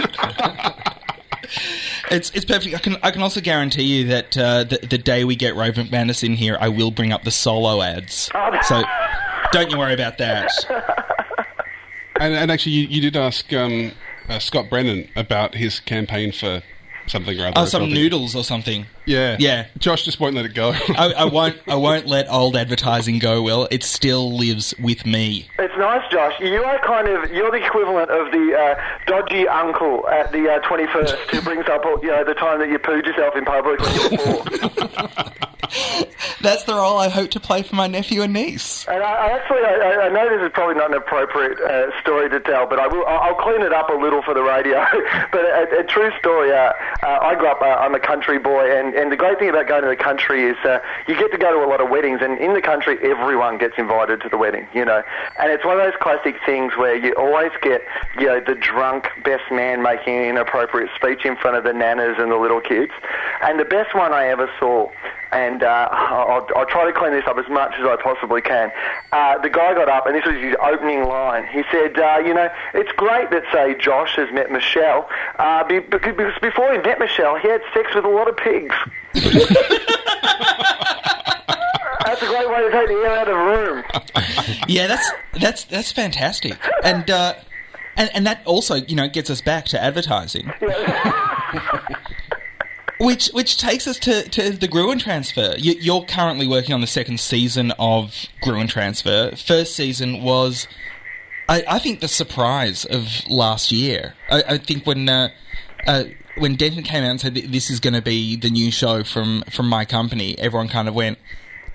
[2.11, 2.75] It's it's perfect.
[2.75, 5.75] I can I can also guarantee you that uh, the, the day we get Rove
[5.75, 8.29] McManus in here, I will bring up the solo ads.
[8.35, 8.83] Oh, So
[9.51, 10.51] don't you worry about that.
[12.19, 13.93] And, and actually, you, you did ask um,
[14.27, 16.61] uh, Scott Brennan about his campaign for
[17.07, 17.53] something or other.
[17.55, 18.87] Oh, some noodles or something.
[19.09, 19.37] Yeah.
[19.39, 19.65] Yeah.
[19.79, 20.71] Josh just won't let it go.
[20.89, 23.41] I, I won't I won't let old advertising go.
[23.41, 25.49] Will it still lives with me?
[25.57, 26.39] It's nice, Josh.
[26.39, 28.75] You are kind of you're the equivalent of the uh,
[29.07, 32.77] dodgy uncle at the uh, 21st who brings up you know the time that you
[32.77, 35.33] pooed yourself in public when you were four.
[36.41, 38.87] That's the role I hope to play for my nephew and niece.
[38.87, 42.29] And I, I actually, I, I know this is probably not an appropriate uh, story
[42.29, 43.05] to tell, but I will.
[43.05, 44.83] I'll I'll clean it up a little for the radio.
[45.31, 46.51] but a, a true story.
[46.51, 47.61] Uh, uh, I grew up.
[47.61, 50.43] Uh, I'm a country boy, and, and the great thing about going to the country
[50.43, 52.97] is uh, you get to go to a lot of weddings, and in the country,
[53.01, 54.67] everyone gets invited to the wedding.
[54.73, 55.01] You know,
[55.39, 57.81] and it's one of those classic things where you always get,
[58.19, 62.19] you know, the drunk best man making an inappropriate speech in front of the nanas
[62.19, 62.91] and the little kids.
[63.41, 64.91] And the best one I ever saw
[65.31, 68.71] and uh, I'll, I'll try to clean this up as much as I possibly can.
[69.11, 71.45] Uh, the guy got up, and this was his opening line.
[71.47, 75.79] He said, uh, "You know, it's great that say Josh has met Michelle, uh, be,
[75.79, 78.75] because because before he met Michelle, he had sex with a lot of pigs."
[82.05, 83.83] That's a great way to take the air out of a room.
[84.67, 87.35] Yeah, that's that's that's fantastic, and uh,
[87.95, 90.51] and and that also you know gets us back to advertising,
[92.99, 95.55] which which takes us to, to the Gruen transfer.
[95.57, 99.35] You, you're currently working on the second season of Gruen transfer.
[99.35, 100.67] First season was,
[101.47, 104.15] I, I think, the surprise of last year.
[104.29, 105.09] I, I think when.
[105.09, 105.29] Uh,
[105.87, 106.03] uh,
[106.37, 109.43] when Denton came out and said this is going to be the new show from,
[109.49, 111.17] from my company, everyone kind of went,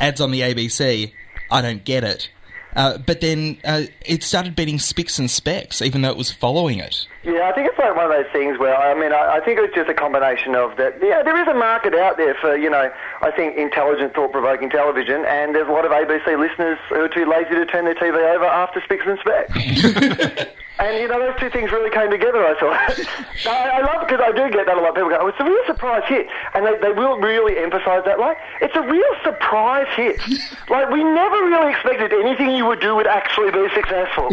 [0.00, 1.12] ads on the ABC,
[1.50, 2.30] I don't get it.
[2.76, 6.78] Uh, but then uh, it started beating Spicks and Specs, even though it was following
[6.78, 7.06] it.
[7.22, 9.58] Yeah, I think it's like one of those things where I mean, I, I think
[9.58, 10.98] it was just a combination of that.
[11.00, 12.90] Yeah, there is a market out there for you know,
[13.22, 17.26] I think intelligent, thought-provoking television, and there's a lot of ABC listeners who are too
[17.26, 20.50] lazy to turn their TV over after Spicks and Specs.
[20.76, 22.44] And you know those two things really came together.
[22.44, 22.98] I thought.
[23.44, 24.90] No, I, I love it because I do get that a lot.
[24.90, 28.02] Of people go, "Oh, it's a real surprise hit," and they, they will really emphasise
[28.06, 28.18] that.
[28.18, 30.18] Like, it's a real surprise hit.
[30.68, 34.30] like, we never really expected anything you would do would actually be successful.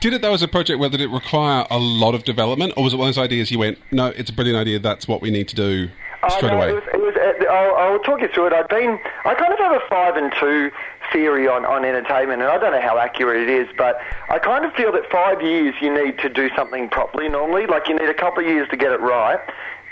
[0.00, 2.84] Did it though as a project where did it require a lot of development, or
[2.84, 5.20] was it one of those ideas you went, no, it's a brilliant idea, that's what
[5.20, 5.88] we need to do
[6.30, 6.68] straight Oh, no, away?
[6.70, 8.52] It was, it was, uh, I'll, I'll talk you through it.
[8.52, 10.70] I've been, I kind of have a five and two
[11.12, 14.64] theory on, on entertainment, and I don't know how accurate it is, but I kind
[14.64, 17.66] of feel that five years you need to do something properly normally.
[17.66, 19.40] Like you need a couple of years to get it right.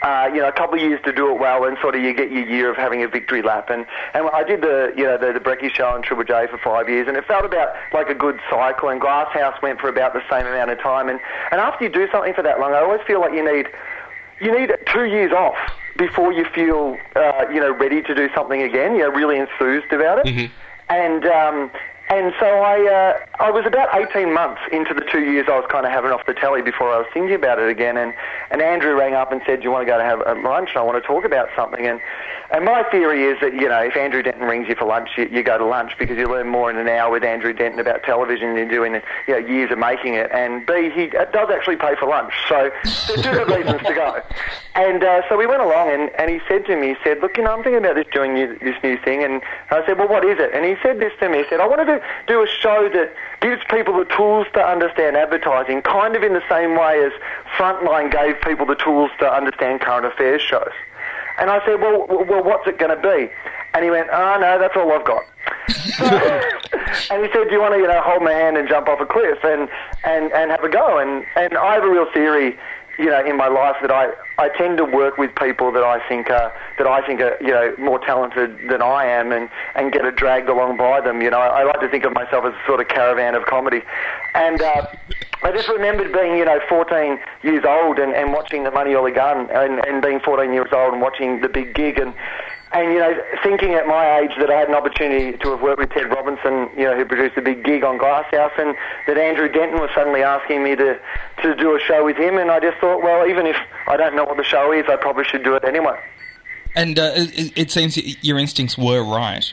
[0.03, 2.13] Uh, you know, a couple of years to do it well, and sort of you
[2.13, 3.71] get your year of having a victory lap.
[3.71, 6.59] And, and I did the, you know, the, the Brecky show on Triple J for
[6.59, 8.91] five years, and it felt about like a good cycle.
[8.91, 11.09] And Glasshouse went for about the same amount of time.
[11.09, 11.19] And,
[11.51, 13.69] and after you do something for that long, I always feel like you need
[14.39, 15.57] you need two years off
[15.97, 18.95] before you feel uh, you know ready to do something again.
[18.95, 20.27] You know, really enthused about it.
[20.89, 21.71] And um,
[22.09, 25.67] and so I uh, I was about eighteen months into the two years I was
[25.71, 27.97] kind of having off the telly before I was thinking about it again.
[27.97, 28.15] And
[28.51, 30.71] and Andrew rang up and said, "Do you want to go to have lunch?
[30.77, 32.01] I want to talk about something." And
[32.51, 35.29] and my theory is that you know if Andrew Denton rings you for lunch, you,
[35.31, 38.05] you go to lunch because you learn more in an hour with Andrew Denton about
[38.05, 40.31] television than you do in you know years of making it.
[40.33, 43.95] And B, he uh, does actually pay for lunch, so there's two good reasons to
[43.95, 44.23] go.
[44.77, 47.39] And uh, so we went along, and, and he said to me, he said, look,
[47.39, 49.25] you know, I'm thinking about this doing this new thing.
[49.25, 49.41] And
[49.71, 50.51] I said, well, what is it?
[50.53, 51.39] And he said this to me.
[51.39, 55.17] He said, I wanted to do a show that gives people the tools to understand
[55.17, 57.13] advertising, kind of in the same way as
[57.57, 60.73] Frontline gave people the tools to understand current affairs shows.
[61.39, 63.31] And I said, well, well what's it going to be?
[63.75, 65.25] And he went, oh, no, that's all I've got.
[66.01, 69.01] and he said, "Do you want to, you know, hold my hand and jump off
[69.01, 69.69] a cliff and
[70.05, 72.59] and and have a go?" And and I have a real theory,
[72.99, 76.07] you know, in my life that I I tend to work with people that I
[76.09, 79.93] think are that I think are you know more talented than I am, and and
[79.93, 81.21] get dragged along by them.
[81.23, 83.47] You know, I, I like to think of myself as a sort of caravan of
[83.47, 83.83] comedy,
[84.35, 84.61] and.
[84.61, 84.87] Uh,
[85.43, 89.07] I just remembered being, you know, 14 years old and, and watching The Money or
[89.09, 92.15] the Gun and, and being 14 years old and watching The Big Gig and,
[92.83, 95.79] and, you know, thinking at my age that I had an opportunity to have worked
[95.79, 98.75] with Ted Robinson, you know, who produced The Big Gig on Glasshouse and
[99.07, 100.99] that Andrew Denton was suddenly asking me to,
[101.43, 104.15] to do a show with him and I just thought, well, even if I don't
[104.17, 105.99] know what the show is, I probably should do it anyway.
[106.75, 109.51] And uh, it, it seems your instincts were right.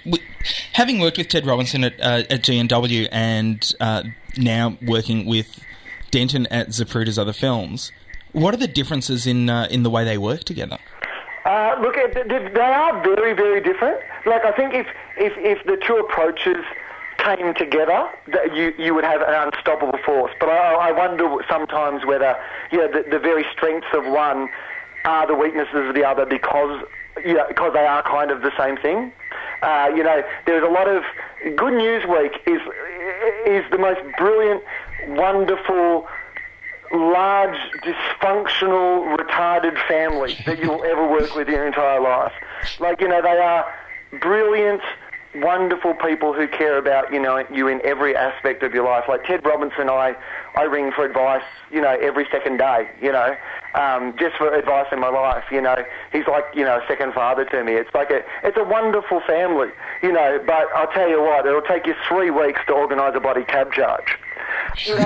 [0.73, 4.03] Having worked with Ted Robinson at, uh, at G&W and uh,
[4.37, 5.63] now working with
[6.11, 7.93] Denton at Zapruder's other films,
[8.33, 10.79] what are the differences in uh, in the way they work together?
[11.45, 13.99] Uh, look, they are very, very different.
[14.25, 16.63] Like, I think if, if, if the two approaches
[17.17, 20.31] came together, that you, you would have an unstoppable force.
[20.39, 22.35] But I, I wonder sometimes whether,
[22.71, 24.49] you know, the, the very strengths of one
[25.05, 26.83] are the weaknesses of the other because,
[27.25, 29.11] you know, because they are kind of the same thing.
[29.61, 31.03] Uh, you know, there's a lot of
[31.55, 32.61] Good News Week is
[33.45, 34.63] is the most brilliant,
[35.09, 36.07] wonderful,
[36.93, 42.33] large, dysfunctional, retarded family that you'll ever work with your entire life.
[42.79, 43.65] Like, you know, they are
[44.19, 44.81] brilliant,
[45.35, 49.05] wonderful people who care about, you know, you in every aspect of your life.
[49.07, 50.15] Like Ted Robinson, I,
[50.55, 53.35] I ring for advice, you know, every second day, you know,
[53.73, 55.83] um, just for advice in my life, you know.
[56.11, 57.73] He's like, you know, a second father to me.
[57.73, 59.69] It's like a, it's a wonderful family,
[60.03, 63.19] you know, but I'll tell you what, it'll take you three weeks to organise a
[63.19, 64.19] bloody cab charge.
[64.85, 65.01] You know?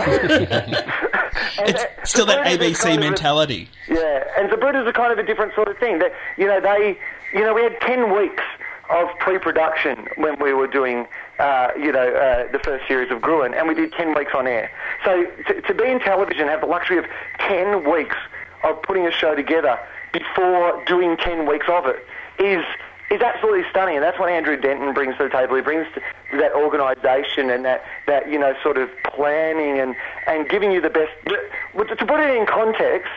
[1.60, 3.70] And It's still that ABC of a- mentality.
[3.88, 6.00] yeah, and Zapruder's are kind of a different sort of thing.
[6.00, 6.98] That you know, they,
[7.34, 8.44] you know, we had ten weeks
[8.90, 11.06] of pre-production when we were doing,
[11.40, 14.48] uh, you know, uh, the first series of Gruen, and we did ten weeks on
[14.48, 14.72] air.
[15.04, 17.06] So to, to be in television, have the luxury of
[17.40, 18.16] ten weeks
[18.64, 19.78] of putting a show together
[20.14, 22.06] before doing ten weeks of it
[22.40, 22.64] is
[23.10, 25.56] is absolutely stunning, and that's what Andrew Denton brings to the table.
[25.56, 25.88] He brings
[26.34, 29.96] that organisation and that, that you know sort of planning and,
[30.28, 31.12] and giving you the best.
[31.26, 33.12] To put it in context,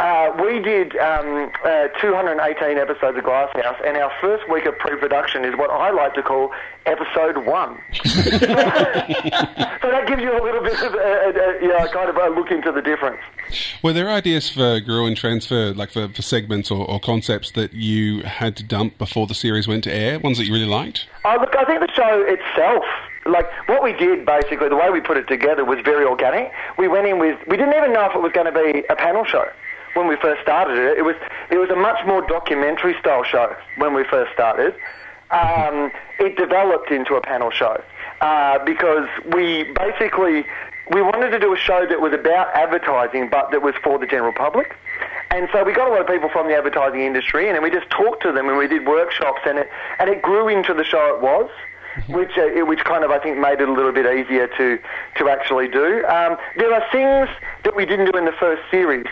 [0.00, 5.44] uh, we did um, uh, 218 episodes of Glasshouse, and our first week of pre-production
[5.44, 6.52] is what I like to call
[6.86, 7.80] episode one.
[7.94, 8.10] so
[9.90, 12.28] that gives you a little bit of a, a, a, you know, kind of a
[12.30, 13.20] look into the difference.
[13.82, 18.22] Were there ideas for Gruen Transfer, like for, for segments or, or concepts that you
[18.22, 20.18] had to dump before the series went to air?
[20.18, 21.06] Ones that you really liked?
[21.24, 22.84] Oh, look, I think the show itself,
[23.26, 26.50] like what we did basically, the way we put it together was very organic.
[26.78, 28.96] We went in with, we didn't even know if it was going to be a
[28.96, 29.46] panel show
[29.94, 30.98] when we first started it.
[30.98, 31.16] It was,
[31.50, 34.74] it was a much more documentary style show when we first started.
[35.30, 37.82] Um, it developed into a panel show
[38.20, 40.44] uh, because we basically
[40.90, 44.06] we wanted to do a show that was about advertising, but that was for the
[44.06, 44.76] general public.
[45.30, 47.70] And so we got a lot of people from the advertising industry, and then we
[47.70, 50.84] just talked to them, and we did workshops, and it and it grew into the
[50.84, 51.50] show it was.
[52.08, 54.78] Which, uh, which kind of I think made it a little bit easier to
[55.18, 56.02] to actually do.
[56.06, 57.28] Um, there are things
[57.64, 59.04] that we didn't do in the first series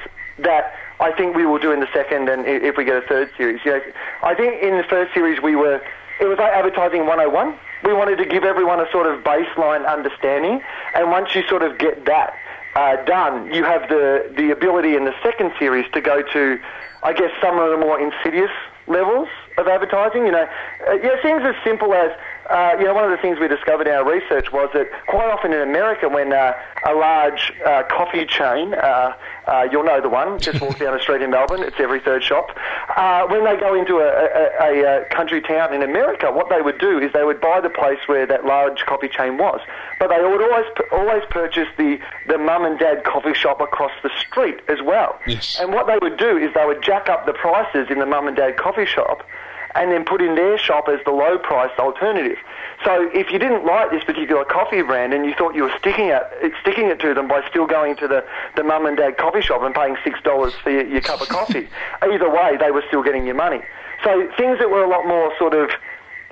[0.42, 3.30] that I think we will do in the second, and if we get a third
[3.36, 3.60] series.
[3.64, 3.80] You know,
[4.22, 5.80] I think in the first series we were
[6.20, 7.58] it was like advertising 101.
[7.82, 10.60] We wanted to give everyone a sort of baseline understanding,
[10.94, 12.34] and once you sort of get that
[12.76, 16.60] uh, done, you have the the ability in the second series to go to,
[17.02, 18.50] I guess, some of the more insidious
[18.86, 20.26] levels of advertising.
[20.26, 20.46] You know,
[20.88, 22.12] uh, yeah, things as simple as.
[22.48, 25.30] Uh, you know, one of the things we discovered in our research was that quite
[25.30, 26.52] often in America, when uh,
[26.86, 29.12] a large uh, coffee chain, uh,
[29.46, 32.22] uh, you'll know the one, just walk down the street in Melbourne, it's every third
[32.24, 32.56] shop.
[32.96, 36.60] Uh, when they go into a, a, a, a country town in America, what they
[36.60, 39.60] would do is they would buy the place where that large coffee chain was,
[39.98, 44.10] but they would always always purchase the the mum and dad coffee shop across the
[44.18, 45.18] street as well.
[45.26, 45.58] Yes.
[45.60, 48.26] And what they would do is they would jack up the prices in the mum
[48.26, 49.26] and dad coffee shop
[49.74, 52.38] and then put in their shop as the low priced alternative.
[52.84, 56.08] So if you didn't like this particular coffee brand and you thought you were sticking
[56.08, 56.22] it,
[56.60, 58.24] sticking it to them by still going to the,
[58.56, 61.28] the mum and dad coffee shop and paying six dollars for your, your cup of
[61.28, 61.68] coffee,
[62.02, 63.60] either way they were still getting your money.
[64.02, 65.70] So things that were a lot more sort of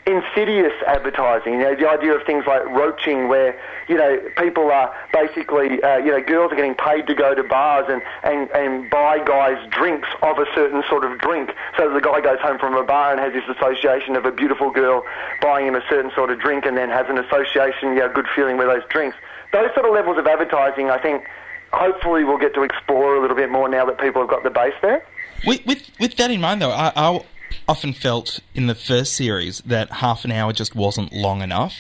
[0.09, 1.55] insidious advertising.
[1.55, 5.99] You know, the idea of things like roaching, where you know people are basically, uh,
[5.99, 9.59] you know, girls are getting paid to go to bars and, and, and buy guys
[9.71, 11.51] drinks of a certain sort of drink.
[11.77, 14.33] So that the guy goes home from a bar and has this association of a
[14.33, 15.05] beautiful girl
[15.43, 18.27] buying him a certain sort of drink, and then has an association, you know, good
[18.35, 19.17] feeling with those drinks.
[19.53, 21.25] Those sort of levels of advertising, I think.
[21.71, 24.51] Hopefully, we'll get to explore a little bit more now that people have got the
[24.51, 25.05] base there.
[25.47, 27.21] With, with with that in mind, though, I, I
[27.69, 31.75] often felt in the first series that half an hour just wasn't long enough.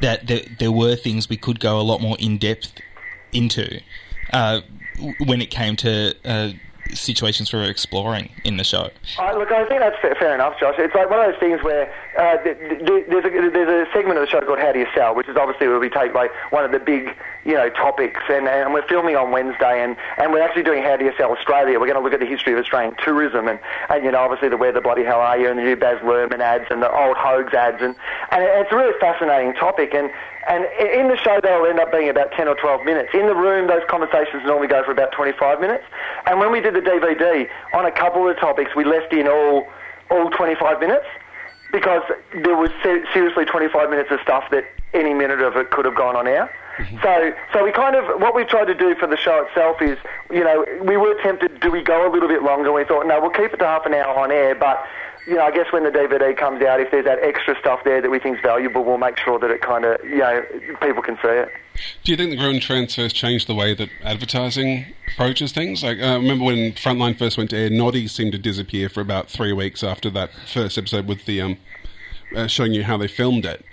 [0.00, 2.80] That there, there were things we could go a lot more in depth
[3.32, 3.80] into
[4.32, 4.62] uh,
[5.24, 6.52] when it came to uh,
[6.92, 8.90] situations we were exploring in the show.
[9.18, 10.74] Uh, look, I think that's fair, enough, Josh.
[10.78, 14.18] It's like one of those things where uh, th- th- there's, a, there's a segment
[14.18, 16.30] of the show called How Do You Sell, which is obviously where we take like
[16.50, 17.08] one of the big,
[17.44, 20.96] you know, topics, and, and we're filming on Wednesday, and, and we're actually doing How
[20.96, 21.78] Do You Sell Australia.
[21.78, 23.58] We're going to look at the history of Australian tourism, and,
[23.90, 25.98] and you know, obviously the Where the Bloody Hell Are You, and the new Baz
[26.02, 27.94] Luhrmann ads, and the old Hoges ads, and,
[28.30, 30.10] and it's a really fascinating topic, and
[30.46, 33.08] and in the show, they'll end up being about 10 or 12 minutes.
[33.14, 35.84] In the room, those conversations normally go for about 25 minutes.
[36.26, 39.26] And when we did the DVD, on a couple of the topics, we left in
[39.26, 39.66] all,
[40.10, 41.06] all 25 minutes
[41.72, 42.02] because
[42.44, 46.14] there was seriously 25 minutes of stuff that any minute of it could have gone
[46.14, 46.48] on air.
[47.02, 49.98] So, so we kind of what we tried to do for the show itself is,
[50.30, 51.60] you know, we were tempted.
[51.60, 52.72] Do we go a little bit longer?
[52.72, 54.54] We thought, no, we'll keep it to half an hour on air.
[54.54, 54.84] But,
[55.26, 58.00] you know, I guess when the DVD comes out, if there's that extra stuff there
[58.00, 60.42] that we think's valuable, we'll make sure that it kind of, you know,
[60.80, 61.48] people can see it.
[62.04, 65.82] Do you think the Gruen transfers changed the way that advertising approaches things?
[65.82, 69.00] Like, uh, I remember when Frontline first went to air, Noddy seemed to disappear for
[69.00, 71.58] about three weeks after that first episode with the um,
[72.34, 73.64] uh, showing you how they filmed it,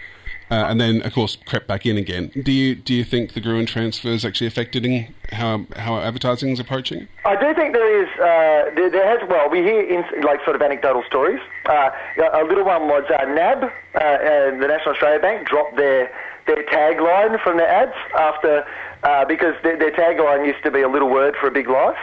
[0.51, 2.31] uh, and then of course crept back in again.
[2.43, 6.59] Do you do you think the Gruen transfers actually affected in how how advertising is
[6.59, 7.07] approaching?
[7.25, 10.55] I do think there is, uh, there, there has, well, we hear in, like sort
[10.55, 11.39] of anecdotal stories.
[11.65, 11.89] Uh,
[12.33, 16.11] a little one was uh, NAB, uh, uh, the National Australia Bank, dropped their,
[16.47, 18.65] their tagline from their ads after,
[19.03, 21.97] uh, because their, their tagline used to be a little word for a big life.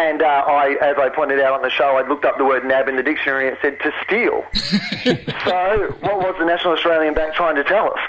[0.00, 2.64] And uh, I, as I pointed out on the show, I looked up the word
[2.64, 4.46] NAB in the dictionary and it said to steal.
[5.44, 8.00] so what was the National Australian Bank trying to tell us?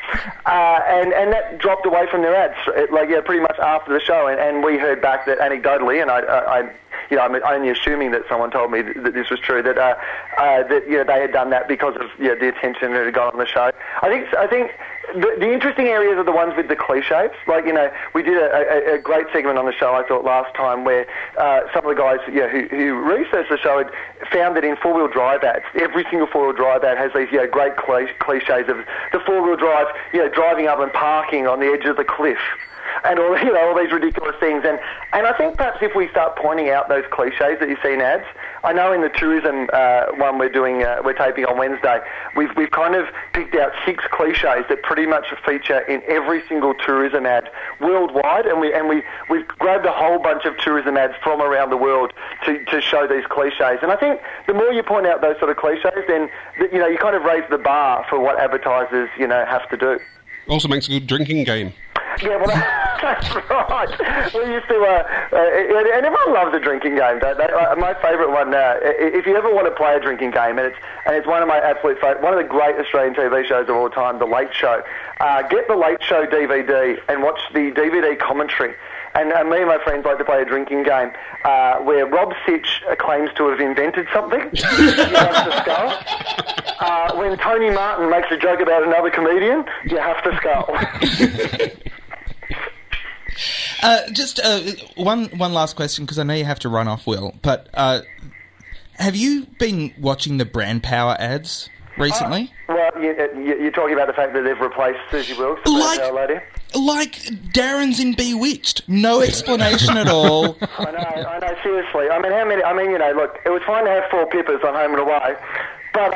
[0.45, 3.93] Uh, and, and that dropped away from their ads, it, like, yeah, pretty much after
[3.93, 4.27] the show.
[4.27, 6.71] And, and we heard back that anecdotally, and I, I, I
[7.09, 9.77] you know, I'm only assuming that someone told me that, that this was true, that,
[9.77, 9.95] uh,
[10.37, 13.03] uh, that, you know, they had done that because of, you know, the attention that
[13.03, 13.71] had got on the show.
[14.01, 14.71] I think, I think
[15.13, 17.31] the, the interesting areas are the ones with the cliches.
[17.47, 20.23] Like, you know, we did a, a, a great segment on the show, I thought,
[20.23, 23.77] last time where uh, some of the guys you know, who, who researched the show
[23.79, 23.91] had
[24.31, 27.47] found that in four-wheel drive ads, every single four-wheel drive ad has these, you know,
[27.47, 28.77] great cliches of
[29.11, 32.39] the four-wheel drive, you know, driving up and parking on the edge of the cliff.
[33.03, 34.63] and all you know all these ridiculous things.
[34.65, 34.79] And
[35.13, 38.01] and I think perhaps if we start pointing out those cliches that you see in
[38.01, 38.25] ads,
[38.63, 41.99] I know in the tourism uh, one we're doing, uh, we're taping on Wednesday,
[42.35, 46.73] we've we've kind of picked out six cliches that pretty much feature in every single
[46.75, 47.49] tourism ad
[47.79, 51.71] worldwide, and we and we we've grabbed a whole bunch of tourism ads from around
[51.71, 52.13] the world
[52.45, 53.79] to to show these cliches.
[53.81, 56.29] And I think the more you point out those sort of cliches, then
[56.71, 59.77] you know you kind of raise the bar for what advertisers you know have to
[59.77, 59.99] do.
[60.51, 61.71] Also makes a good drinking game.
[62.21, 62.47] Yeah, well,
[63.01, 64.33] that's right.
[64.35, 67.19] We used to, uh, uh, and everyone loves a drinking game.
[67.19, 67.45] Don't they?
[67.45, 68.53] Uh, my favourite one.
[68.53, 70.75] Uh, if you ever want to play a drinking game, and it's
[71.05, 73.75] and it's one of my absolute favorite, one of the great Australian TV shows of
[73.77, 74.83] all time, The Late Show.
[75.21, 78.75] Uh, get the Late Show DVD and watch the DVD commentary.
[79.13, 81.11] And uh, me and my friends like to play a drinking game
[81.43, 84.39] uh, where Rob Sitch uh, claims to have invented something.
[84.53, 86.63] you have to skull.
[86.79, 91.77] Uh, when Tony Martin makes a joke about another comedian, you have to skull.
[93.83, 94.59] Uh, just uh,
[94.95, 97.33] one one last question because I know you have to run off, Wil.
[97.41, 98.01] But uh,
[98.95, 102.51] have you been watching the brand power ads recently?
[102.67, 103.15] Well, you,
[103.59, 106.41] you're talking about the fact that they've replaced Susie Wilkes, the Like- like, lady.
[106.73, 107.13] Like
[107.53, 110.57] Darrin's in Bewitched, no explanation at all.
[110.77, 111.55] I know, I know.
[111.63, 112.63] Seriously, I mean, how many?
[112.63, 115.01] I mean, you know, look, it was fine to have four Pippas on Home and
[115.01, 115.35] Away,
[115.93, 116.11] but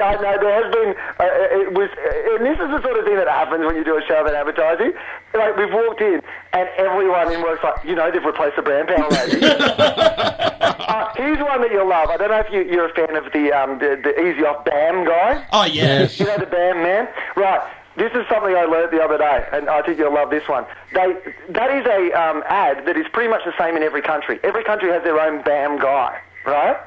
[0.00, 0.94] I know there has been.
[1.18, 1.24] Uh,
[1.60, 1.90] it was,
[2.38, 4.34] and this is the sort of thing that happens when you do a show about
[4.34, 4.92] advertising.
[5.34, 6.22] Like we've walked in,
[6.52, 9.40] and everyone in work's like, you know, they've replaced the brand power lady.
[9.42, 12.08] uh, here's one that you'll love.
[12.10, 14.64] I don't know if you, you're a fan of the um, the, the Easy Off
[14.64, 15.44] Bam guy.
[15.52, 17.08] Oh yeah, You know the Bam Man?
[17.36, 17.60] Right.
[18.00, 20.64] This is something I learned the other day, and I think you'll love this one.
[20.94, 21.14] They,
[21.50, 24.40] that is a um, ad that is pretty much the same in every country.
[24.42, 26.78] Every country has their own BAM guy, right?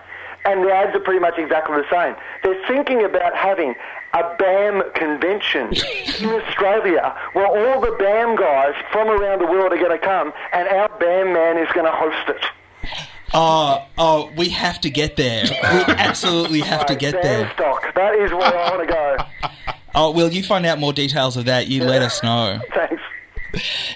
[0.43, 2.16] And the ads are pretty much exactly the same.
[2.43, 3.76] They're thinking about having
[4.14, 5.68] a BAM convention
[6.20, 10.34] in Australia where all the BAM guys from around the world are going to come,
[10.51, 12.43] and our BAM man is going to host it.
[13.36, 15.43] Oh, oh, we have to get there.
[15.43, 15.59] We
[15.93, 17.51] absolutely have to get there.
[17.53, 17.93] stock.
[17.93, 19.18] That is where I want to go.
[19.96, 21.68] Oh, will you find out more details of that?
[21.68, 22.60] You let us know.
[22.74, 23.02] Thanks.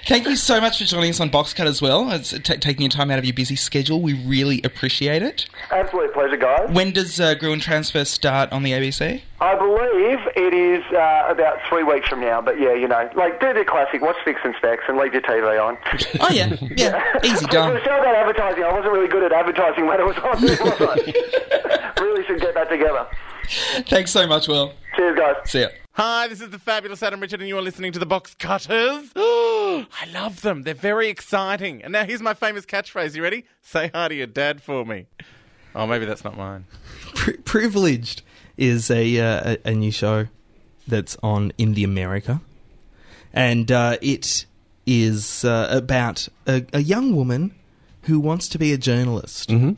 [0.06, 2.12] Thank you so much for joining us on Boxcut as well.
[2.12, 4.00] It's t- taking your time out of your busy schedule.
[4.00, 5.46] We really appreciate it.
[5.72, 6.70] Absolute pleasure, guys.
[6.70, 9.20] When does uh, Gruen Transfer start on the ABC?
[9.40, 13.40] I believe it is uh, about three weeks from now, but yeah, you know, like
[13.40, 15.76] do the classic, watch Spicks and Specs and leave your TV on.
[16.20, 17.76] Oh yeah, yeah, easy For done.
[17.76, 22.00] a show about advertising, I wasn't really good at advertising when it was on, was
[22.00, 23.06] really should get that together.
[23.88, 24.72] Thanks so much, Wil.
[24.94, 25.34] Cheers, guys.
[25.50, 25.68] See ya.
[26.00, 29.10] Hi, this is the fabulous Adam Richard, and you are listening to the Box Cutters.
[29.16, 29.84] I
[30.14, 30.62] love them.
[30.62, 31.82] They're very exciting.
[31.82, 33.16] And now here's my famous catchphrase.
[33.16, 33.46] You ready?
[33.62, 35.06] Say hi to your dad for me.
[35.74, 36.66] Oh, maybe that's not mine.
[37.16, 38.22] Pri- Privileged
[38.56, 40.28] is a, uh, a a new show
[40.86, 42.42] that's on in the America,
[43.32, 44.46] and uh, it
[44.86, 47.56] is uh, about a, a young woman
[48.02, 49.48] who wants to be a journalist.
[49.48, 49.72] Mm-hmm.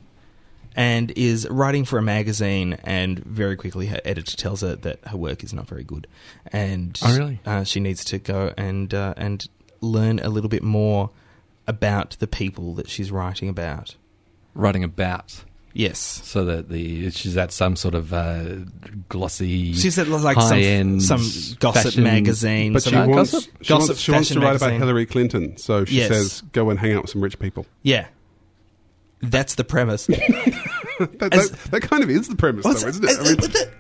[0.81, 5.17] And is writing for a magazine, and very quickly her editor tells her that her
[5.17, 6.07] work is not very good,
[6.53, 7.41] and Oh, really?
[7.45, 9.47] uh, she needs to go and uh, and
[9.83, 11.11] learn a little bit more
[11.67, 13.95] about the people that she's writing about.
[14.55, 15.45] Writing about.
[15.73, 18.43] Yes, So that the she's at some sort of uh,
[19.09, 21.21] glossy, she's at like some some
[21.61, 23.53] gossip fashion- magazine, But some she wants, gossip?
[23.63, 24.73] she Gossip wants, she wants to write about.
[24.73, 26.09] Hillary Clinton, so she Yes.
[26.09, 27.67] says, go and hang out with some rich people.
[27.83, 28.07] yeah.
[29.23, 30.09] That's the premise.
[31.19, 33.19] That, As- that, that kind of is the premise, though, isn't it?
[33.19, 33.71] I mean, the-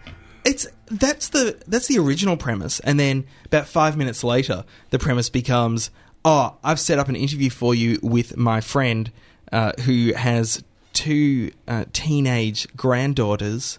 [0.42, 5.28] it's that's the that's the original premise, and then about five minutes later, the premise
[5.28, 5.90] becomes,
[6.24, 9.12] "Oh, I've set up an interview for you with my friend
[9.52, 10.64] uh, who has
[10.94, 13.78] two uh, teenage granddaughters,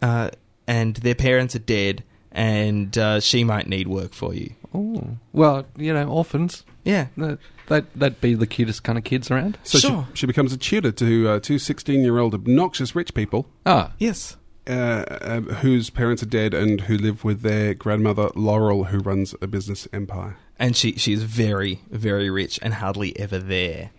[0.00, 0.30] uh,
[0.66, 5.66] and their parents are dead, and uh, she might need work for you." Oh, well,
[5.76, 6.64] you know, orphans.
[6.84, 9.58] Yeah, That that that'd be the cutest kind of kids around.
[9.62, 10.06] so sure.
[10.12, 14.36] she, she becomes a tutor to uh, two 16-year-old obnoxious rich people Ah, yes.
[14.66, 19.34] uh, um, whose parents are dead and who live with their grandmother, Laurel, who runs
[19.40, 23.90] a business empire And she she's very very rich and hardly ever there.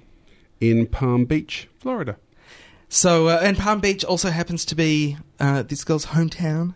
[0.59, 2.17] in Palm Beach, Florida.
[2.89, 6.75] So, uh, and Palm Beach also happens to be uh, this girl's hometown,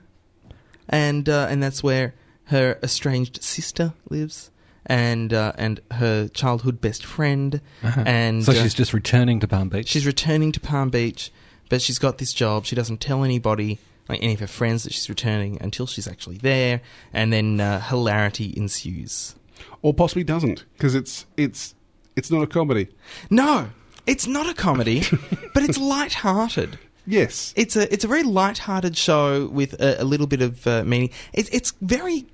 [0.89, 2.15] and uh, and that's where
[2.47, 4.51] her estranged sister lives,
[4.85, 9.69] and uh, and her childhood best friend, and so uh, she's just returning to Palm
[9.69, 9.87] Beach.
[9.87, 11.31] she's returning to Palm Beach,
[11.69, 12.65] but she's got this job.
[12.65, 16.37] She doesn't tell anybody, like any of her friends, that she's returning until she's actually
[16.37, 16.81] there,
[17.13, 19.35] and then uh, hilarity ensues.
[19.81, 21.73] Or possibly doesn't, because it's, it's,
[22.15, 22.87] it's not a comedy.
[23.29, 23.69] No,
[24.05, 25.03] it's not a comedy,
[25.53, 26.79] but it's light-hearted.
[27.09, 27.53] Yes.
[27.55, 31.09] it's a it's a very light-hearted show with a, a little bit of uh, meaning.
[31.31, 32.25] It's it's very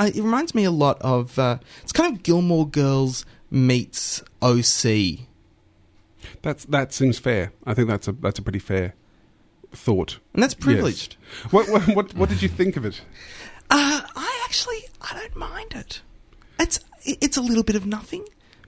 [0.00, 1.38] I, it reminds me a lot of.
[1.38, 5.26] Uh, it's kind of Gilmore Girls meets OC.
[6.42, 7.52] That's that seems fair.
[7.66, 8.94] I think that's a that's a pretty fair
[9.72, 10.18] thought.
[10.32, 11.16] And that's privileged.
[11.20, 11.52] Yes.
[11.52, 13.02] What, what what what did you think of it?
[13.70, 16.00] Uh, I actually I don't mind it.
[16.58, 18.24] It's it's a little bit of nothing,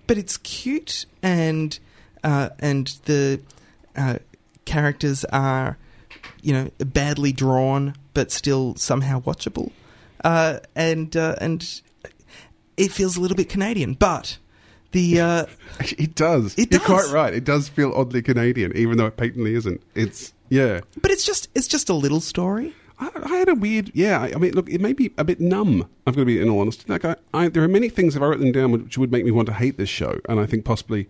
[0.06, 1.78] but it's cute and
[2.22, 3.40] uh, and the
[3.96, 4.18] uh,
[4.66, 5.78] characters are
[6.42, 9.72] you know badly drawn but still somehow watchable,
[10.24, 11.82] uh, and uh, and
[12.76, 14.38] it feels a little bit Canadian, but.
[14.92, 15.46] The uh,
[15.80, 16.52] It does.
[16.58, 16.86] It You're does.
[16.86, 17.32] quite right.
[17.32, 19.82] It does feel oddly Canadian, even though it patently isn't.
[19.94, 20.80] It's yeah.
[21.00, 22.74] but it's just it's just a little story.
[22.98, 24.20] I, I had a weird, yeah.
[24.20, 25.88] I, I mean, look, it may be a bit numb.
[26.06, 26.84] I've got to be in all honesty.
[26.86, 29.24] Like, I, I, there are many things if I wrote them down which would make
[29.24, 31.08] me want to hate this show, and I think possibly,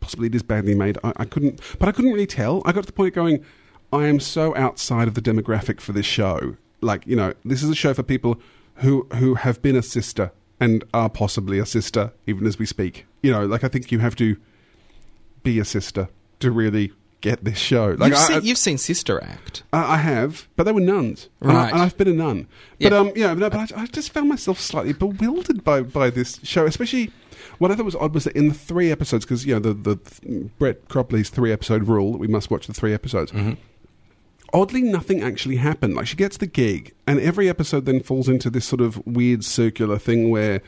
[0.00, 0.96] possibly it is badly made.
[1.04, 2.62] I, I couldn't, but I couldn't really tell.
[2.64, 3.44] I got to the point of going,
[3.92, 6.56] I am so outside of the demographic for this show.
[6.80, 8.40] Like, you know, this is a show for people
[8.76, 13.06] who who have been a sister and are possibly a sister even as we speak.
[13.22, 14.36] You know, like I think you have to
[15.42, 16.08] be a sister
[16.40, 17.96] to really get this show.
[17.98, 19.62] Like you've, I, seen, I- you've seen Sister Act.
[19.72, 21.72] I I have, but they were nuns, And I- Right.
[21.72, 22.46] And, I've been a nun.
[22.80, 22.98] But Yeah.
[22.98, 26.66] um, yeah, no, but I, I just found myself slightly bewildered by by this show,
[26.66, 27.10] especially.
[27.58, 29.72] What I thought was odd was that in the three episodes, because you know the
[29.72, 33.32] the Brett Cropley's three episode rule that we must watch the three episodes.
[34.52, 35.94] Oddly, nothing actually happened.
[35.94, 39.44] Like she gets the gig, and every episode then falls into this sort of weird
[39.44, 40.62] circular thing where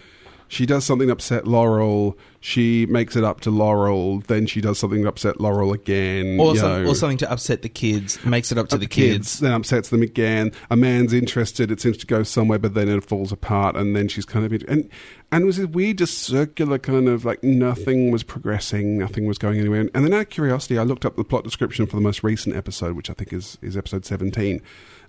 [0.49, 4.79] she does something to upset Laurel, she makes it up to Laurel, then she does
[4.79, 6.41] something to upset Laurel again.
[6.41, 9.41] Or, some, or something to upset the kids, makes it up to the kids.
[9.41, 10.53] then upsets them again.
[10.71, 14.09] A man's interested; it seems to go somewhere, but then it falls apart, and then
[14.09, 14.89] she's kind of and
[15.31, 19.37] and it was this weird, just circular kind of like nothing was progressing, nothing was
[19.37, 19.81] going anywhere.
[19.81, 22.57] And then out of curiosity, I looked up the plot description for the most recent
[22.57, 24.63] episode, which I think is is episode seventeen.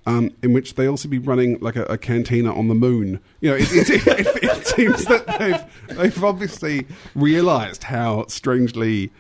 [0.10, 3.20] Um, in which they also be running like a, a cantina on the moon.
[3.42, 9.12] You know, it, it, it, it seems that they've they've obviously realised how strangely,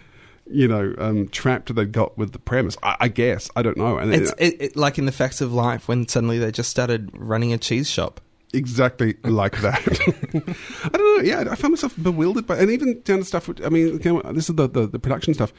[0.49, 2.75] you know, um, trapped they got with the premise.
[2.81, 3.97] I, I guess I don't know.
[3.97, 6.69] And It's it- it, it, like in the facts of life when suddenly they just
[6.69, 8.19] started running a cheese shop.
[8.53, 9.79] exactly like that.
[10.85, 11.23] I don't know.
[11.23, 13.49] Yeah, I found myself bewildered by, and even down to stuff.
[13.63, 13.99] I mean,
[14.33, 15.53] this is the, the the production stuff.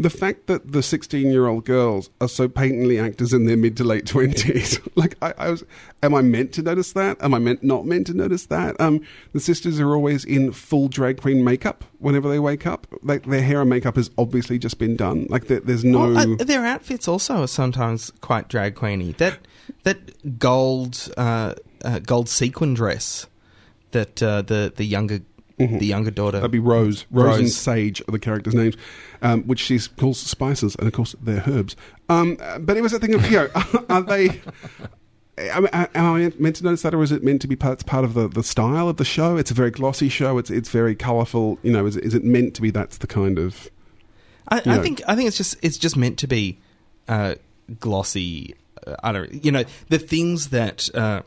[0.00, 4.06] The fact that the sixteen-year-old girls are so patently actors in their mid to late
[4.06, 5.62] twenties, like I, I was,
[6.02, 7.22] am I meant to notice that?
[7.22, 8.80] Am I meant not meant to notice that?
[8.80, 9.02] Um,
[9.34, 12.86] the sisters are always in full drag queen makeup whenever they wake up.
[13.02, 15.26] Like their hair and makeup has obviously just been done.
[15.28, 16.14] Like there, there's no.
[16.14, 19.14] Well, their outfits also are sometimes quite drag queeny.
[19.18, 19.38] That
[19.82, 23.26] that gold uh, uh, gold sequin dress
[23.90, 25.20] that uh, the the younger
[25.66, 27.06] the younger daughter That'd be Rose.
[27.10, 28.76] Rose, and Sage are the characters' names,
[29.22, 31.76] um, which she calls spices, and of course they're herbs.
[32.08, 33.48] Um, but it was a thing of, you know,
[33.88, 34.40] are they?
[35.38, 37.86] I mean, am I meant to notice that, or is it meant to be part,
[37.86, 39.36] part of the, the style of the show?
[39.38, 40.36] It's a very glossy show.
[40.38, 41.58] It's it's very colourful.
[41.62, 42.70] You know, is, it- is it meant to be?
[42.70, 43.70] That's the kind of
[44.48, 46.58] I, I think I think it's just it's just meant to be
[47.08, 47.36] uh,
[47.78, 48.54] glossy.
[48.86, 51.22] Uh, I don't you know the things that uh,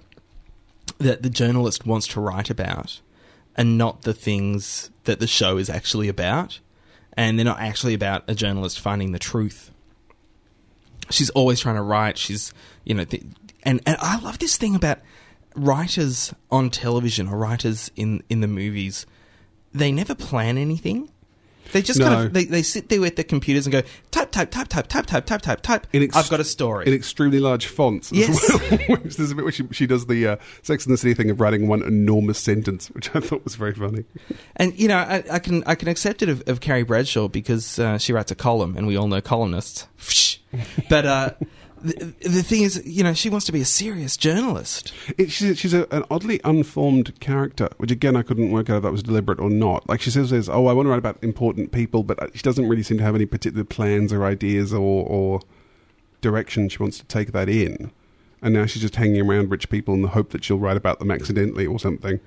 [0.99, 2.99] that the journalist wants to write about,
[3.55, 6.59] and not the things that the show is actually about,
[7.15, 9.71] and they're not actually about a journalist finding the truth.
[11.09, 12.17] She's always trying to write.
[12.17, 13.23] She's you know, th-
[13.63, 14.99] and and I love this thing about
[15.55, 19.05] writers on television or writers in in the movies.
[19.73, 21.11] They never plan anything.
[21.71, 22.05] They just No.
[22.07, 24.87] kind of they, they sit there with their computers and go type type type type
[24.87, 25.87] type type type type type.
[25.93, 26.85] Ex- I've got a story.
[26.87, 28.11] in extremely large fonts.
[28.11, 28.49] as Yes.
[28.89, 28.97] well.
[28.99, 31.29] Which There's a bit where she, she does the uh, Sex and the City thing
[31.29, 34.03] of writing one enormous sentence, which I thought was very funny.
[34.55, 37.79] And you know, I, I can I can accept it of, of Carrie Bradshaw because
[37.79, 39.87] uh, she writes a column, and we all know columnists.
[40.89, 41.29] but uh,
[41.83, 44.93] the, the thing is, you know, she wants to be a serious journalist.
[45.17, 48.83] It, she's she's a, an oddly unformed character, which again I couldn't work out if
[48.83, 49.87] that was deliberate or not.
[49.89, 52.41] Like she says, says "Oh, I want to write about important people," but uh, she
[52.41, 55.41] doesn't really seem to have any particular plans or ideas or, or
[56.21, 57.91] direction she wants to take that in.
[58.41, 60.99] And now she's just hanging around rich people in the hope that she'll write about
[60.99, 62.19] them accidentally or something.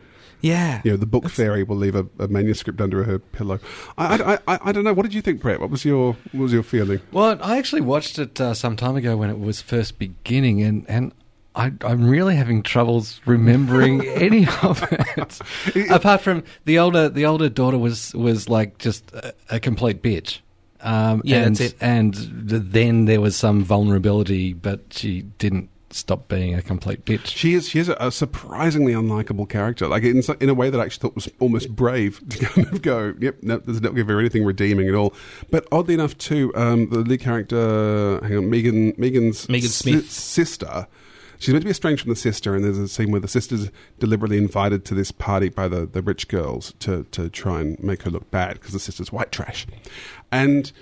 [0.47, 3.59] Yeah, You know, the book fairy will leave a, a manuscript under her pillow.
[3.99, 4.93] I, I, I, I don't know.
[4.93, 5.61] What did you think, Brett?
[5.61, 7.01] What was your what was your feeling?
[7.13, 10.85] Well, I actually watched it uh, some time ago when it was first beginning, and
[10.89, 11.13] and
[11.55, 15.91] I, I'm really having troubles remembering any of it.
[15.91, 20.41] Apart from the older the older daughter was was like just a, a complete bitch.
[20.81, 21.77] Um, Yeah, and, that's it.
[21.81, 27.27] And th- then there was some vulnerability, but she didn't stop being a complete bitch.
[27.27, 29.89] She is she is a, surprisingly unlikable character.
[29.89, 32.83] Like in in a way that I actually thought was almost brave to kind of
[32.83, 35.15] go, yep, no, does not give her anything redeeming at all.
[35.51, 40.11] But oddly enough, too, um, the lead character, hang on, Megan Megan's Megan si- Smith.
[40.11, 40.87] sister.
[41.39, 43.71] she's meant to be estranged from the sister, and there's a scene where the sister's
[43.99, 48.03] deliberately invited to this party by the, the rich girls to, to try and make
[48.03, 49.67] her look bad because the sister's white trash.
[50.33, 50.73] And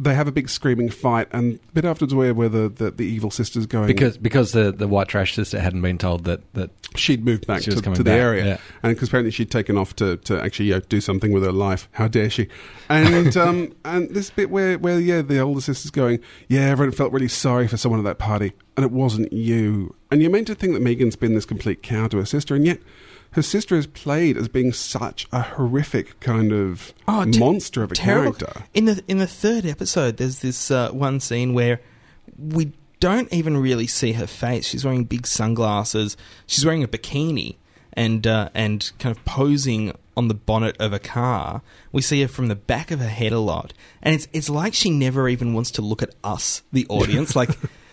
[0.00, 3.04] they have a big screaming fight, and a bit afterwards, where, where the, the, the
[3.04, 3.88] evil sister's going.
[3.88, 7.62] Because because the, the white trash sister hadn't been told that, that she'd moved back
[7.62, 8.56] She to, to the back, area, yeah.
[8.82, 11.52] and because apparently she'd taken off to, to actually you know, do something with her
[11.52, 11.88] life.
[11.92, 12.48] How dare she?
[12.88, 17.12] And um, and this bit where where yeah, the older sister's going, yeah, everyone felt
[17.12, 19.96] really sorry for someone at that party, and it wasn't you.
[20.10, 22.64] And you're meant to think that Megan's been this complete cow to her sister, and
[22.66, 22.78] yet.
[23.38, 27.92] Her sister is played as being such a horrific kind of Oh, te- monster of
[27.92, 28.32] a terrible.
[28.32, 28.64] character.
[28.74, 31.80] In the in the third episode, there's this uh, one scene where
[32.36, 34.66] we don't even really see her face.
[34.66, 36.16] She's wearing big sunglasses.
[36.48, 37.54] She's wearing a bikini
[37.92, 41.62] and uh, and kind of posing on the bonnet of a car.
[41.92, 43.72] We see her from the back of her head a lot,
[44.02, 47.36] and it's it's like she never even wants to look at us, the audience.
[47.40, 47.50] like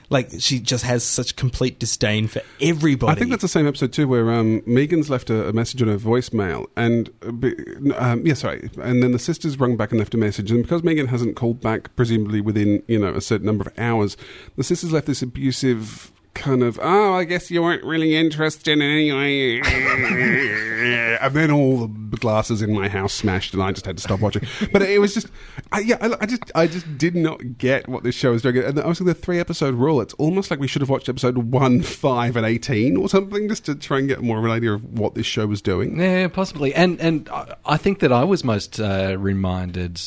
[0.10, 3.12] like she just has such complete disdain for everybody.
[3.12, 5.88] I think that's the same episode too, where um, Megan's left a, a message on
[5.88, 10.14] her voicemail, and uh, um, yeah, sorry, and then the sisters rung back and left
[10.14, 13.66] a message, and because Megan hasn't called back, presumably within you know a certain number
[13.68, 14.18] of hours,
[14.56, 19.60] the sisters left this abusive kind of, oh, I guess you weren't really interested anyway,
[21.22, 24.20] and then all the glasses in my house smashed, and I just had to stop
[24.20, 24.44] watching.
[24.72, 25.28] But it was just,
[25.72, 28.58] I, yeah, I, I just, I just did not get what this show was doing,
[28.58, 30.02] and obviously the three episode rule.
[30.02, 33.66] It's almost like we should have watched episode one, five, and eighteen or something, just
[33.66, 36.00] to try and get more of an idea of what this show was doing.
[36.00, 36.74] Yeah, possibly.
[36.76, 39.98] And and I- I think that I was most uh, reminded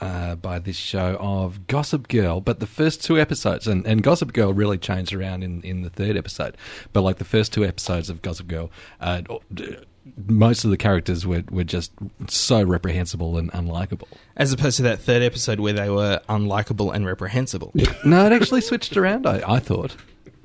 [0.00, 4.32] uh, by this show of Gossip Girl, but the first two episodes, and, and Gossip
[4.32, 6.56] Girl really changed around in, in the third episode,
[6.92, 8.70] but like the first two episodes of Gossip Girl,
[9.00, 9.22] uh,
[10.26, 11.92] most of the characters were, were just
[12.28, 14.08] so reprehensible and unlikable.
[14.36, 17.72] as opposed to that third episode where they were unlikable and reprehensible.
[18.04, 19.96] No, it actually switched around, I, I thought.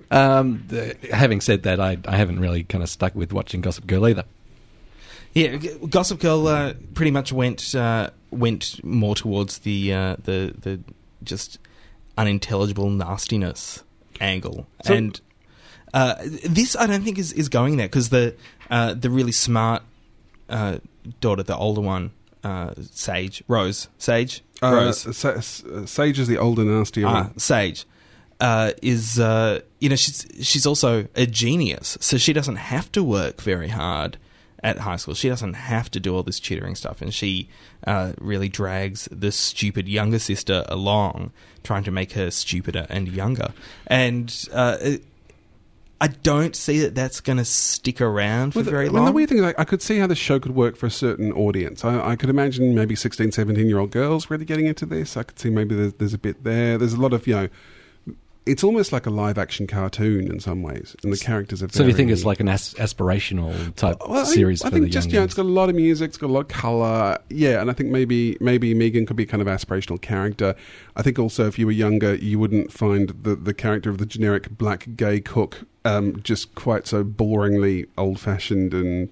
[0.10, 3.86] Um, the, having said that, I, I haven't really kind of stuck with watching Gossip
[3.86, 4.24] Girl either.
[5.34, 5.56] Yeah,
[5.90, 10.80] Gossip Girl uh, pretty much went uh, went more towards the uh, the the
[11.24, 11.58] just
[12.18, 13.84] unintelligible nastiness
[14.20, 15.22] angle, So- and
[15.94, 16.16] uh,
[16.48, 18.36] this I don't think is, is going there because the
[18.70, 19.84] uh, the really smart
[20.50, 20.78] uh,
[21.20, 22.12] daughter, the older one,
[22.44, 25.40] uh, Sage Rose, Sage Uh, Rose, Sa-
[25.86, 27.38] Sage is the older, nasty ah, one.
[27.38, 27.86] Sage.
[28.40, 33.04] Uh, is uh, you know she's she's also a genius, so she doesn't have to
[33.04, 34.18] work very hard
[34.64, 35.14] at high school.
[35.16, 37.50] She doesn't have to do all this tutoring stuff, and she
[37.88, 41.32] uh, really drags the stupid younger sister along,
[41.64, 43.54] trying to make her stupider and younger.
[43.88, 45.04] And uh, it-
[46.04, 48.96] I don't see that that's going to stick around for Well, the- very I mean,
[48.96, 49.06] long.
[49.06, 50.92] the weird thing is, I, I could see how the show could work for a
[50.92, 51.86] certain audience.
[51.86, 55.16] I, I could imagine maybe 16, 17 year old girls really getting into this.
[55.16, 56.80] I could see maybe there's, there's a bit there.
[56.80, 57.50] There's a lot of, you know,
[58.46, 61.84] it's almost like a live action cartoon in some ways, and the characters are So
[61.84, 64.74] do you think it's like an as- aspirational type Well, I think, series I for
[64.74, 66.48] think the just yeah, it's got a lot of music, it's got a lot of
[66.48, 70.56] color, yeah, and I think maybe maybe Megan could be kind of aspirational character.
[70.96, 74.06] I think also if you were younger, you wouldn't find the the character of the
[74.06, 79.10] generic black gay cook um, just quite so boringly old fashioned and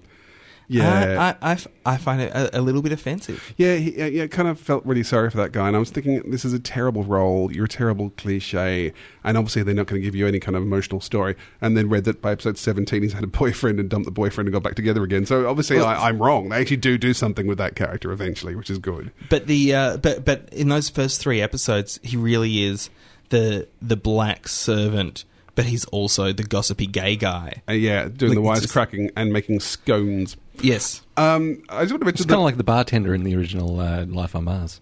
[0.78, 1.34] yeah.
[1.42, 3.52] I I find it a, a little bit offensive.
[3.56, 6.30] yeah, he, yeah, kind of felt really sorry for that guy, and I was thinking,
[6.30, 7.52] this is a terrible role.
[7.52, 8.92] You're a terrible cliche,
[9.24, 11.34] and obviously they're not going to give you any kind of emotional story.
[11.60, 14.48] And then read that by episode 17, he's had a boyfriend and dumped the boyfriend
[14.48, 15.26] and got back together again.
[15.26, 16.50] So obviously, Well- I, I'm wrong.
[16.50, 19.10] They actually do do something with that character eventually, which is good.
[19.28, 22.90] But the uh, but but in those first three episodes, he really is
[23.30, 27.62] the the black servant, but he's also the gossipy gay guy.
[27.68, 30.36] Uh, yeah, doing Like, the wisecracking and making scones.
[30.62, 32.28] Yes, Um, I just want to mention It's that.
[32.28, 34.80] kind of like the bartender in the original uh, Life on Mars.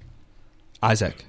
[0.83, 1.25] Isaac.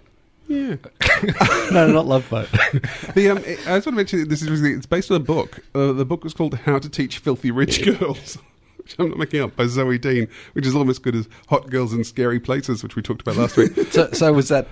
[0.47, 0.75] yeah.
[1.71, 2.47] no, not Love Boat.
[3.13, 5.59] The, um, I just want to mention that this is it's based on a book.
[5.75, 8.37] Uh, the book was called How to Teach Filthy Rich Girls.
[8.77, 11.93] Which I'm not making up by Zoey Dean, which is almost good as Hot Girls
[11.93, 13.73] in Scary Places, which we talked about last week.
[13.91, 14.67] so, so was that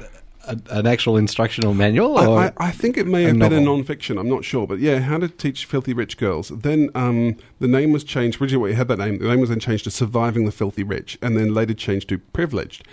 [0.47, 2.17] a, an actual instructional manual?
[2.17, 2.39] Or?
[2.39, 4.17] I, I, I think it may have been a non-fiction.
[4.17, 6.49] I'm not sure, but yeah, How to Teach Filthy Rich Girls.
[6.49, 8.41] Then um, the name was changed.
[8.41, 9.19] Originally, it had that name.
[9.19, 12.17] The name was then changed to Surviving the Filthy Rich, and then later changed to
[12.17, 12.83] Privileged.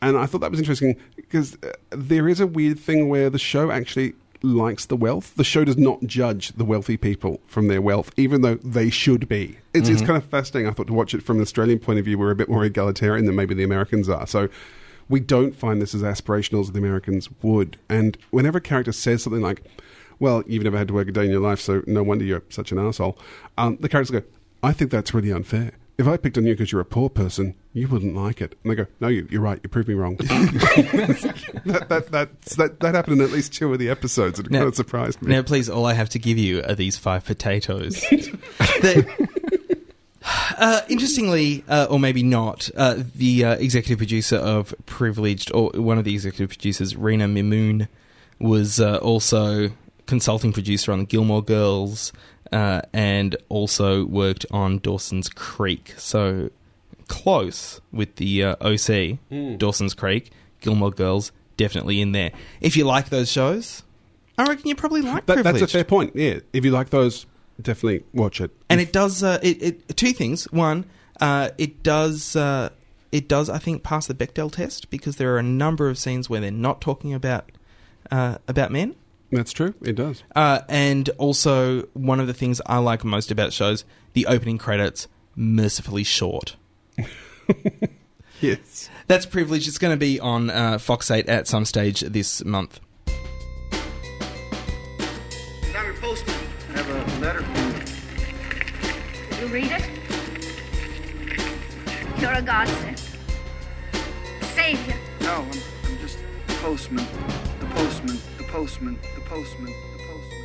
[0.00, 3.38] And I thought that was interesting because uh, there is a weird thing where the
[3.38, 5.34] show actually likes the wealth.
[5.36, 9.28] The show does not judge the wealthy people from their wealth, even though they should
[9.28, 9.58] be.
[9.72, 10.68] It's, it's kind of fascinating.
[10.68, 12.64] I thought to watch it from an Australian point of view, we're a bit more
[12.64, 14.26] egalitarian than maybe the Americans are.
[14.26, 14.48] So
[15.08, 17.78] we don't find this as aspirational as the Americans would.
[17.88, 19.62] And whenever a character says something like,
[20.18, 22.42] well, you've never had to work a day in your life, so no wonder you're
[22.48, 23.18] such an asshole,
[23.58, 24.26] um, the characters go,
[24.62, 25.72] I think that's really unfair.
[25.98, 28.56] if I picked on you because you're a poor person, you wouldn't like it.
[28.62, 29.58] And they go, no, you, you're right.
[29.62, 30.16] You proved me wrong.
[30.16, 34.52] that, that, that's- that, that happened in at least two of the episodes, and it
[34.52, 35.32] Now- kind of surprised me.
[35.34, 38.04] Now, please, all I have to give you are these five potatoes.
[40.24, 45.98] Uh, interestingly, uh, or maybe not, uh, the uh, executive producer of Privileged, or one
[45.98, 47.88] of the executive producers, Rina Mimoun,
[48.38, 49.70] was uh, also
[50.06, 52.12] consulting producer on the Gilmore Girls,
[52.52, 55.94] uh, and also worked on Dawson's Creek.
[55.96, 56.50] So
[57.08, 59.18] close with the uh, OC,
[59.58, 62.32] Dawson's Creek, Gilmore Girls, definitely in there.
[62.60, 63.82] If you like those shows,
[64.38, 66.16] I reckon you probably like That, that's a fair point.
[66.16, 67.26] Yeah, if you like those,
[67.62, 68.50] definitely watch it.
[68.68, 70.44] and it does uh, it, it two things.
[70.52, 70.84] One,
[71.20, 72.70] uh, it does uh,
[73.10, 76.28] it does I think pass the Bechdel test because there are a number of scenes
[76.28, 77.50] where they're not talking about
[78.10, 78.94] uh, about men.
[79.30, 79.74] That's true.
[79.80, 80.22] It does.
[80.36, 85.08] Uh, and also, one of the things I like most about shows, the opening credits,
[85.34, 86.56] mercifully short.
[88.42, 88.90] Yes.
[89.06, 89.68] That's privilege.
[89.68, 92.80] It's going to be on uh, Fox 8 at some stage this month.
[99.52, 99.84] Read it?
[102.20, 102.98] You're a godsend.
[104.40, 104.94] Savior.
[105.20, 105.50] No, I'm,
[105.84, 107.06] I'm just the postman.
[107.60, 108.18] The postman.
[108.38, 108.98] The postman.
[109.14, 109.66] The postman.
[109.66, 110.38] The postman.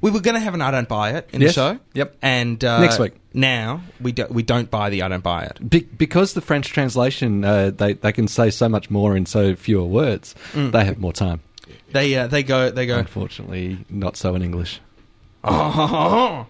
[0.00, 1.54] We were going to have an I Don't Buy It in Yes.
[1.54, 1.78] the show.
[1.94, 2.16] Yep.
[2.22, 3.12] And uh, Next week.
[3.32, 5.70] Now, we, do, we don't buy the I Don't Buy It.
[5.70, 9.54] Be- because the French translation, uh, they they can say so much more in so
[9.54, 10.34] fewer words.
[10.54, 11.40] They have more time.
[11.92, 14.80] They, uh, they go, they go, Unfortunately, not so in English.
[15.44, 16.46] oh,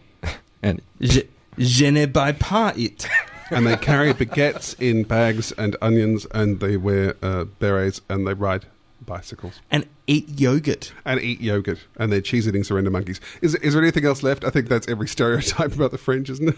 [0.64, 1.22] And je,
[1.58, 3.06] je ne buy pas it.
[3.50, 8.32] and they carry baguettes in bags and onions, and they wear uh, berets, and they
[8.34, 8.64] ride
[9.04, 10.92] bicycles and eat yogurt.
[11.04, 13.20] and eat yogurt, and they're cheese eating surrender monkeys.
[13.42, 14.42] Is, is there anything else left?
[14.44, 16.56] I think that's every stereotype about the French, isn't it?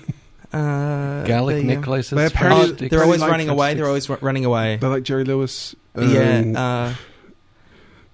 [0.52, 2.10] Uh, garlic they, uh, necklaces.
[2.16, 2.90] They Oh, apparently- French sticks.
[2.92, 3.74] they're always like running away.
[3.74, 4.76] They're always running away.
[4.76, 5.74] They're like Jerry Lewis.
[5.96, 6.60] um, yeah.
[6.60, 6.94] Uh,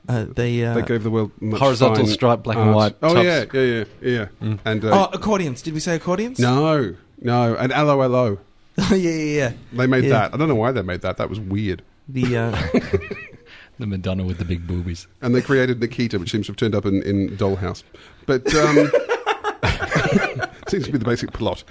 [0.09, 3.15] uh, they, uh, they gave the world much Horizontal fine stripe, black and white Oh
[3.15, 3.25] tops.
[3.25, 4.27] yeah, yeah, yeah, yeah.
[4.43, 4.59] Mm.
[4.65, 5.63] And oh, uh, accordions.
[5.63, 6.39] Did we say accordions?
[6.39, 8.39] no, no, and Allo Allo.
[8.91, 9.53] yeah, yeah, yeah.
[9.73, 10.11] They made Yeah.
[10.11, 10.35] that.
[10.35, 11.19] I don't know why they made that.
[11.19, 11.83] That was weird.
[12.09, 12.51] The uh,
[13.79, 15.07] the Madonna with the big boobies.
[15.21, 17.83] And they created Nikita, which seems to have turned up in, in Dollhouse.
[18.27, 18.91] But um,
[20.69, 21.65] seems to be the basic plot.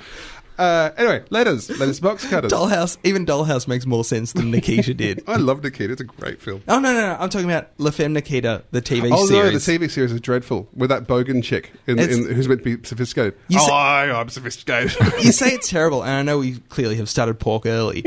[0.62, 2.51] Uh, anyway, letters, letters box cutters.
[2.51, 2.95] Dollhouse.
[3.03, 5.24] Even Dollhouse makes more sense than Nikita did.
[5.28, 5.93] I love Nikita.
[5.93, 6.62] It's a great film.
[6.68, 7.18] Oh no, no, no!
[7.20, 9.53] I'm talking about La Femme Nikita, the TV oh series.
[9.53, 12.64] no, the TV series is dreadful with that bogan chick in, It's- in, who's meant
[12.64, 13.39] to be sophisticated.
[13.47, 14.95] You oh, say- I, I'm sophisticated.
[15.24, 18.03] you say it's terrible, and I know we clearly have started pork early,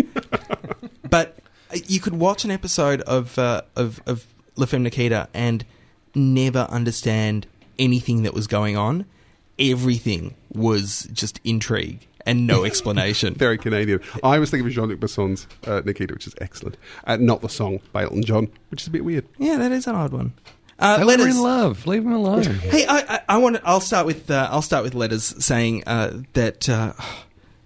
[1.10, 1.36] but
[1.72, 5.64] uh, you could watch an episode of uh, of of La Femme Nikita and
[6.14, 7.48] never understand
[7.80, 9.06] anything that was going on.
[9.58, 13.34] Everything was just intrigue and no explanation.
[13.46, 14.00] Very Canadian.
[14.22, 17.48] I was thinking of Jean Luc Besson's uh, Nikita, which is excellent, uh, not the
[17.48, 19.26] song by Elton John, which is a bit weird.
[19.38, 20.32] yeah, that is an odd one.
[20.78, 21.36] Uh, They were letters.
[21.36, 21.86] in love.
[21.86, 22.42] Leave them alone.
[22.62, 23.56] Hey, I, I, I want.
[23.56, 24.30] To, I'll start with.
[24.30, 26.68] Uh, I'll start with letters saying uh, that.
[26.68, 26.92] Uh,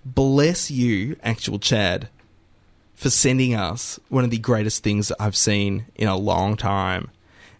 [0.04, 2.08] bless you, actual Chad,
[2.94, 7.10] for sending us one of the greatest things I've seen in a long time.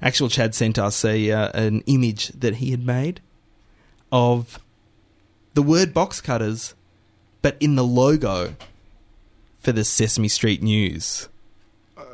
[0.01, 3.21] Actual Chad sent us a uh, an image that he had made
[4.13, 4.59] of
[5.55, 6.75] the word box cutters,
[7.43, 8.55] but in the logo
[9.61, 11.29] for the Sesame Street News.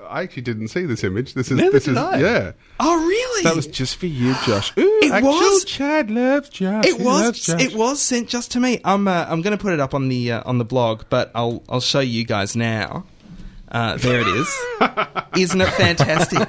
[0.09, 1.35] I actually didn't see this image.
[1.35, 2.19] This is Neither this did is I.
[2.19, 2.53] yeah.
[2.79, 3.43] Oh, really?
[3.43, 4.73] That was just for you, Josh.
[4.79, 6.87] Ooh, It was- Chad loves Josh.
[6.87, 7.41] It He was.
[7.41, 7.61] Josh.
[7.61, 8.81] It was sent just to me.
[8.85, 9.09] I'm.
[9.09, 11.63] Uh, I'm going to put it up on the uh, on the blog, but I'll
[11.69, 13.05] I'll show you guys now.
[13.75, 14.49] Uh, there it is.
[15.37, 16.49] Isn't it fantastic?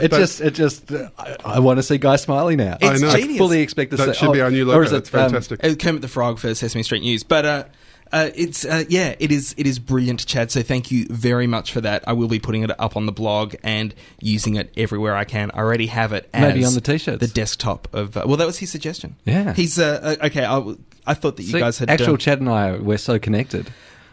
[0.00, 0.90] It just, it just.
[0.90, 2.78] Uh, I, I want to see Guy Smiley now.
[2.80, 3.14] It's I know.
[3.14, 3.36] genius.
[3.36, 4.20] fully expect to That say.
[4.20, 4.80] should be oh, our new or logo.
[4.82, 5.62] is it, That's um, fantastic.
[5.62, 7.64] Uh, Kermit the Frog for Sesame Street News, but uh,
[8.12, 10.50] uh, it's uh, yeah, it is it is brilliant, Chad.
[10.50, 12.02] So thank you very much for that.
[12.08, 15.50] I will be putting it up on the blog and using it everywhere I can.
[15.52, 16.30] I already have it.
[16.32, 17.20] As Maybe on the t-shirts.
[17.20, 18.16] the desktop of.
[18.16, 19.16] Uh, well, that was his suggestion.
[19.26, 19.52] Yeah.
[19.52, 20.44] he's uh, uh, okay.
[20.44, 22.96] I, w- I thought that you See, guys had actual uh, Chad and I, we're
[22.96, 23.70] so connected.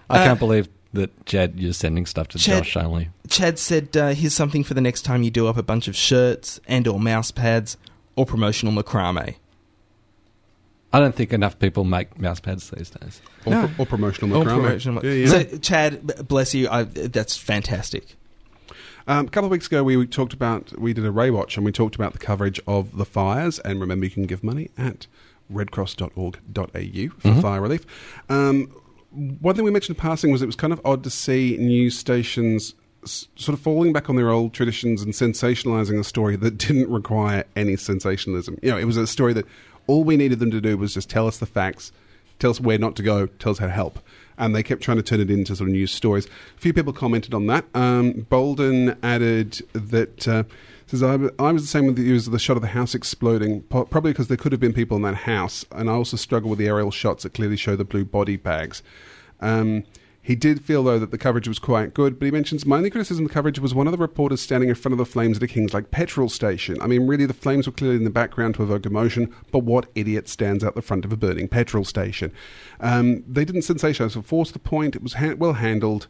[0.09, 3.09] I Uh, can't believe that Chad, you're sending stuff to Chad- Josh only.
[3.29, 5.95] Chad said, uh, "Here's something for the next time you do up a bunch of
[5.95, 7.77] shirts and/or mouse pads
[8.15, 9.35] or promotional macrame."
[10.93, 13.21] I don't think enough people make mouse pads these days.
[13.45, 13.69] or, No.
[13.77, 14.55] or promotional Or macrame.
[14.63, 15.05] promotional.
[15.05, 15.27] Yeah, yeah.
[15.27, 16.69] So, Chad, bless you.
[16.69, 18.15] I, that's fantastic.
[19.05, 21.65] Um, a couple of weeks ago, we talked about we did a Ray Watch, and
[21.65, 23.59] we talked about the coverage of the fires.
[23.59, 25.07] And remember, you can give money at
[25.53, 27.85] redcross.org.au for fire relief.
[28.29, 28.71] Um,
[29.17, 31.97] one thing we mentioned in passing was it was kind of odd to see news
[31.97, 36.89] stations sort of falling back on their old traditions and sensationalizing a story that didn't
[36.89, 38.57] require any sensationalism.
[38.61, 39.45] You know, it was a story that
[39.87, 41.91] all we needed them to do was just tell us the facts,
[42.39, 43.99] tell us where not to go, tell us how to help.
[44.37, 46.27] And they kept trying to turn it into sort of news stories.
[46.27, 47.65] A few people commented on that.
[47.73, 50.27] Um, Bolden added that.
[50.27, 50.43] Uh,
[50.87, 53.61] Says I, I was the same with you as the shot of the house exploding,
[53.63, 56.59] probably because there could have been people in that house, and I also struggle with
[56.59, 58.81] the aerial shots that clearly show the blue body bags.
[59.41, 59.83] Um,
[60.21, 62.89] he did feel, though, that the coverage was quite good, but he mentions my only
[62.89, 65.37] criticism of the coverage was one of the reporters standing in front of the flames
[65.37, 66.81] at a Kings Lake petrol station.
[66.81, 69.89] I mean, really, the flames were clearly in the background to evoke emotion, but what
[69.95, 72.33] idiot stands out the front of a burning petrol station?
[72.81, 74.97] Um, they didn't sensationalize or force the point.
[74.97, 76.07] It was ha- well handled.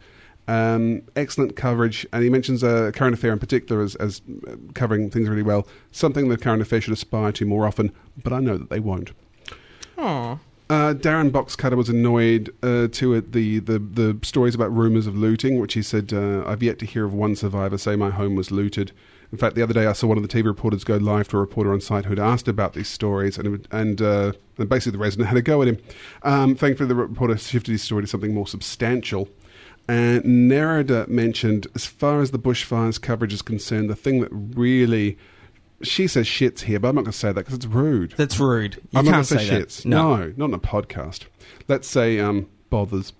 [0.47, 5.09] Um, excellent coverage, and he mentions uh, current affair in particular as, as uh, covering
[5.09, 5.67] things really well.
[5.91, 7.91] Something that current affair should aspire to more often,
[8.23, 9.11] but I know that they won't.
[9.97, 10.39] Aw.
[10.69, 15.17] Uh, Darren Boxcutter was annoyed uh, too at the, the, the stories about rumours of
[15.17, 18.35] looting, which he said, uh, I've yet to hear of one survivor say my home
[18.35, 18.91] was looted.
[19.31, 21.37] In fact, the other day I saw one of the TV reporters go live to
[21.37, 24.97] a reporter on site who'd asked about these stories, and, and, uh, and basically the
[25.03, 25.77] resident had a go at him.
[26.23, 29.27] Um, thankfully, the reporter shifted his story to something more substantial.
[29.87, 35.17] And Nerida mentioned, as far as the bushfires coverage is concerned, the thing that really.
[35.83, 38.15] She says shits here, but I'm not going to say that because it's rude.
[38.17, 38.77] That's rude.
[38.89, 39.67] You I'm not can't going to say say that.
[39.67, 39.85] shits.
[39.85, 40.15] No.
[40.15, 40.33] No.
[40.35, 41.25] not in a podcast.
[41.67, 43.13] Let's say um, bothers.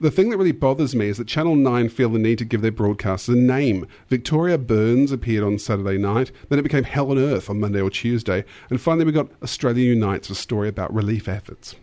[0.00, 2.62] The thing that really bothers me is that Channel 9 feel the need to give
[2.62, 3.88] their broadcasters a name.
[4.08, 7.90] Victoria Burns appeared on Saturday night, then it became Hell on Earth on Monday or
[7.90, 11.74] Tuesday, and finally we got Australia Unites, a story about relief efforts.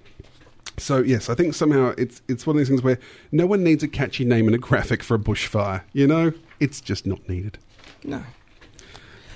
[0.77, 2.99] So yes, I think somehow it's it's one of these things where
[3.31, 5.83] no one needs a catchy name and a graphic for a bushfire.
[5.93, 7.57] You know, it's just not needed.
[8.03, 8.23] No.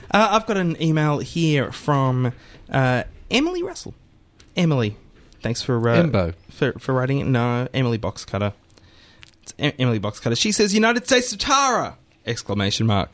[0.10, 2.34] Uh, I've got an email here from
[2.72, 3.94] uh, Emily Russell.
[4.56, 4.96] Emily,
[5.42, 6.34] thanks for uh, Embo.
[6.50, 7.28] for for writing it.
[7.28, 8.54] No, Emily Boxcutter.
[9.44, 10.38] It's em- Emily Boxcutter.
[10.38, 13.12] She says, "United States of Tara!" Exclamation mark.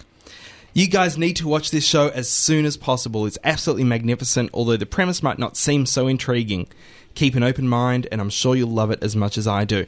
[0.76, 3.28] You guys need to watch this show as soon as possible.
[3.28, 6.68] It's absolutely magnificent, although the premise might not seem so intriguing.
[7.16, 9.86] Keep an open mind, and I'm sure you'll love it as much as I do.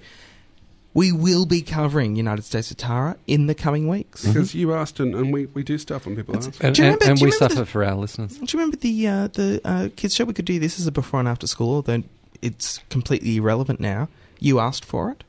[0.93, 4.25] We will be covering United States of Tara in the coming weeks.
[4.25, 6.63] Because you asked, and, and we, we do stuff when people ask.
[6.63, 8.37] And, Do you and- remember- and we suffer the- for our listeners.
[8.37, 10.23] Do you remember the uh, the uh, kids show?
[10.23, 12.03] We could do this as a before and after school, although
[12.41, 14.07] it's completely irrelevant now.
[14.39, 15.23] You asked for it.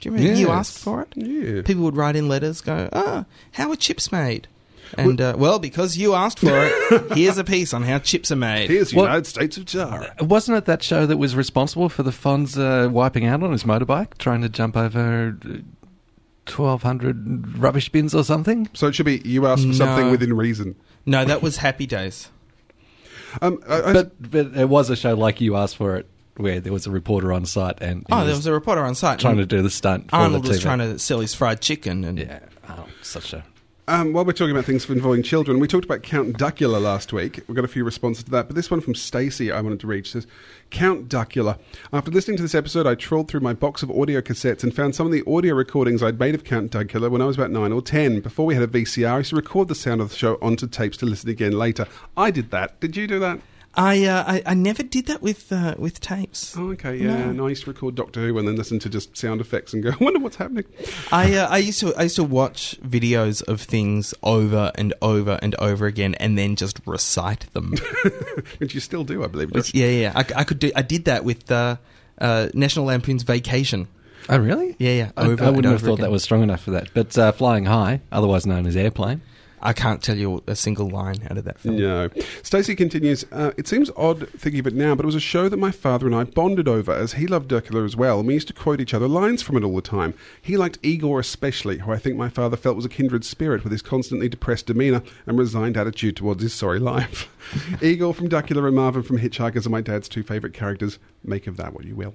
[0.00, 1.08] Do you remember you asked for it?
[1.16, 1.62] Yeah.
[1.62, 4.46] People would write in letters, go, "Ah, how are chips made?"
[4.98, 8.36] And uh, well, because you asked for it, here's a piece on how chips are
[8.36, 8.70] made.
[8.70, 10.14] Here's Well- United States of Tara.
[10.20, 13.64] Wasn't it that show that was responsible for the Fonz uh, wiping out on his
[13.64, 15.48] motorbike, trying to jump over uh,
[16.46, 18.68] 1,200 rubbish bins or something?
[18.74, 20.10] So it should be you asked for something No.
[20.10, 20.76] within reason.
[21.06, 22.30] No, that was Happy Days.
[23.42, 26.60] Um, I, I, But, but it was a show like you asked for it, where
[26.60, 29.18] there was a reporter on site and he Oh, there was a reporter on site.
[29.18, 30.10] trying to do the stunt.
[30.10, 33.44] For Arnold the was trying to sell his fried chicken, and Yeah, oh, such a.
[33.86, 37.40] Um, while we're talking about things involving children, we talked about Count Duckula last week.
[37.46, 39.86] We got a few responses to that, but this one from Stacey I wanted to
[39.86, 40.06] read.
[40.06, 40.26] Says,
[40.70, 41.58] Count Duckula.
[41.92, 44.94] After listening to this episode, I trawled through my box of audio cassettes and found
[44.94, 47.72] some of the audio recordings I'd made of Count Duckula when I was about nine
[47.72, 48.20] or ten.
[48.20, 50.66] Before we had a VCR, I used to record the sound of the show onto
[50.66, 51.86] tapes to listen again later.
[52.16, 52.80] I did that.
[52.80, 53.38] Did you do that?
[53.76, 56.56] I, uh, I I never did that with uh, with tapes.
[56.56, 57.16] Oh, okay, yeah.
[57.16, 59.82] And I used to record Doctor Who and then listen to just sound effects and
[59.82, 60.64] go, I wonder what's happening.
[61.10, 65.38] I uh, I used to I used to watch videos of things over and over
[65.42, 67.74] and over again, and then just recite them.
[68.58, 69.50] Which you still do, I believe.
[69.52, 70.12] Which- yeah, yeah.
[70.14, 70.70] I, I could do.
[70.76, 71.76] I did that with uh,
[72.20, 73.88] uh, National Lampoon's Vacation.
[74.28, 74.74] Oh, really?
[74.78, 75.10] Yeah, yeah.
[75.18, 76.04] I, Over I and wouldn't have over thought again.
[76.04, 76.88] that was strong enough for that.
[76.94, 79.20] But uh, Flying High, otherwise known as Airplane.
[79.64, 81.78] I can't tell you a single line out of that film.
[81.78, 82.10] No.
[82.42, 85.48] Stacey continues, uh, it seems odd thinking of it now, but it was a show
[85.48, 88.34] that my father and I bonded over as he loved Duckula as well, and we
[88.34, 90.12] used to quote each other lines from it all the time.
[90.42, 93.72] He liked Igor especially, who I think my father felt was a kindred spirit with
[93.72, 97.30] his constantly depressed demeanour and resigned attitude towards his sorry life.
[97.82, 100.98] Igor from Duckula and Marvin from Hitchhikers are my dad's two favourite characters.
[101.26, 102.14] Make of that what you will.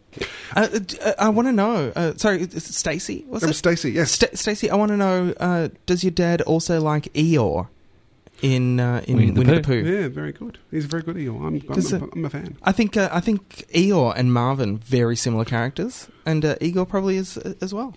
[0.56, 0.68] Uh,
[1.04, 1.92] uh, I want to know.
[1.96, 3.26] Uh, sorry, is it Stacey?
[3.28, 4.12] Was That it was Stacey, yes.
[4.12, 4.70] Sta- Stacey?
[4.70, 5.34] I want to know.
[5.40, 7.68] Uh, does your dad also like Eeyore
[8.42, 9.74] in uh, in Winnie Winnie, the the Pooh?
[9.84, 10.60] Yeah, very good.
[10.72, 11.38] He's very good, Igor.
[11.38, 12.56] I'm, I'm, 'Cause, uh, I'm a fan.
[12.64, 17.18] I think uh, I think Eeyore and Marvin very similar characters, and uh, Igor probably
[17.18, 17.96] is uh, as well.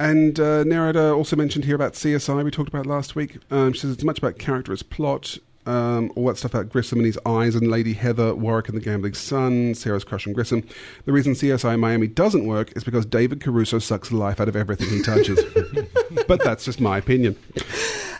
[0.00, 3.38] And uh, Nerida also mentioned here about CSI we talked about last week.
[3.50, 5.38] Um, she says it's much about character as plot.
[5.68, 8.80] Um, all that stuff about Grissom and his eyes, and Lady Heather, Warrick and the
[8.80, 10.66] Gambling Son, Sara's crush on Grissom.
[11.04, 14.56] The reason CSI Miami doesn't work is because David Caruso sucks the life out of
[14.56, 15.38] everything he touches.
[16.26, 17.36] but that's just my opinion.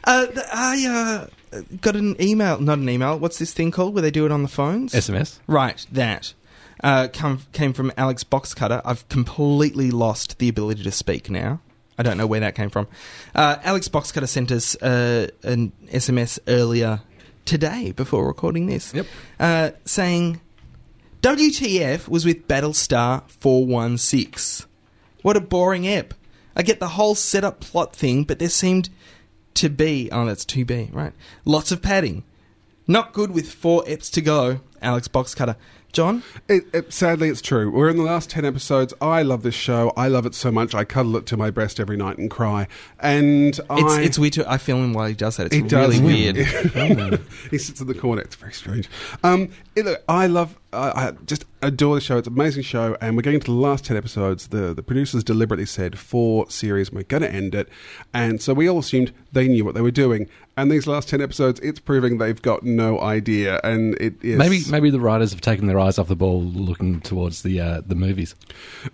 [0.04, 3.18] Uh, I uh, got an email, not an email.
[3.18, 4.92] What's this thing called where they do it on the phones?
[4.92, 5.38] SMS.
[5.46, 6.34] Right, that
[6.84, 8.82] uh, come, came from Alex Boxcutter.
[8.84, 11.60] I've completely lost the ability to speak now.
[11.96, 12.86] I don't know where that came from.
[13.34, 17.00] Uh, Alex Boxcutter sent us uh, an SMS earlier
[17.48, 19.06] today before recording this, Yep.
[19.40, 20.40] uh, saying,
[21.22, 24.68] WTF was with Battlestar 416.
[25.22, 26.14] What a boring ep.
[26.54, 28.90] I get the whole setup plot thing, but there seemed
[29.54, 30.08] to be.
[30.12, 31.12] Oh, that's 2B, right.
[31.44, 32.22] Lots of padding.
[32.86, 34.60] Not good with four eps to go.
[34.80, 35.56] Alex Boxcutter.
[35.98, 36.22] John?
[36.46, 37.72] It, it, sadly, it's true.
[37.72, 38.94] We're in the last 10 episodes.
[39.00, 39.92] I love this show.
[39.96, 40.72] I love it so much.
[40.72, 42.68] I cuddle it to my breast every night and cry.
[43.00, 44.00] And It's, I.
[44.02, 44.48] it's weird to.
[44.48, 45.46] I feel him while he does that.
[45.46, 45.98] It's He does.
[45.98, 46.36] really weird.
[47.50, 48.22] he sits in the corner.
[48.22, 48.88] It's very strange.
[49.24, 50.56] Um, it, look, I love.
[50.72, 52.18] I, I just adore the show.
[52.18, 54.48] It's an amazing show, and we're getting to the last ten episodes.
[54.48, 56.92] The the producers deliberately said four series.
[56.92, 57.68] We're going to end it,
[58.12, 60.28] and so we all assumed they knew what they were doing.
[60.56, 63.60] And these last ten episodes, it's proving they've got no idea.
[63.62, 67.00] And it is Maybe maybe the writers have taken their eyes off the ball, looking
[67.00, 68.34] towards the uh, the movies.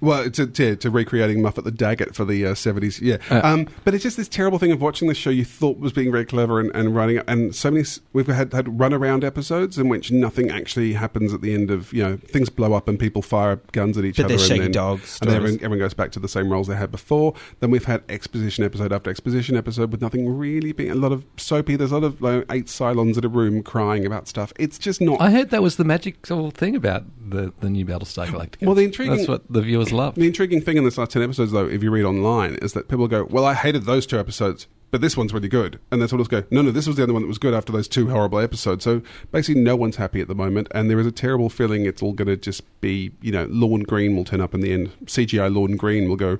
[0.00, 3.16] Well, to, to, to recreating Muffit the Daggit for the uh, 70s, yeah.
[3.30, 3.40] Uh.
[3.42, 6.12] um, but it's just this terrible thing of watching the show you thought was being
[6.12, 7.22] very clever and, and running.
[7.26, 11.54] And so many, we've had, had runaround episodes in which nothing actually happens at the
[11.54, 14.34] end of, you know, things blow up and people fire guns at each But other.
[14.36, 16.66] they're and shaky then, dog And then everyone, everyone goes back to the same roles
[16.68, 17.34] they had before.
[17.60, 21.24] Then we've had exposition episode after exposition episode with nothing really being, a lot of
[21.36, 21.76] soapy.
[21.76, 24.52] There's a lot of like, eight Cylons in a room crying about stuff.
[24.58, 25.20] It's just not.
[25.20, 28.66] I heard that was the magical thing about the, the new Battlestar Galactica.
[28.66, 30.14] Well, the intriguing- That's what the viewers love.
[30.14, 32.88] The intriguing thing in this last 10 episodes, though, if you read online, is that
[32.88, 35.80] people go, Well, I hated those two episodes, but this one's really good.
[35.90, 37.52] And then someone else go, No, no, this was the only one that was good
[37.52, 38.84] after those two horrible episodes.
[38.84, 40.68] So basically, no one's happy at the moment.
[40.70, 43.82] And there is a terrible feeling it's all going to just be, you know, Lorne
[43.82, 44.92] Greene will turn up in the end.
[45.06, 46.38] CGI Lorne Greene will go,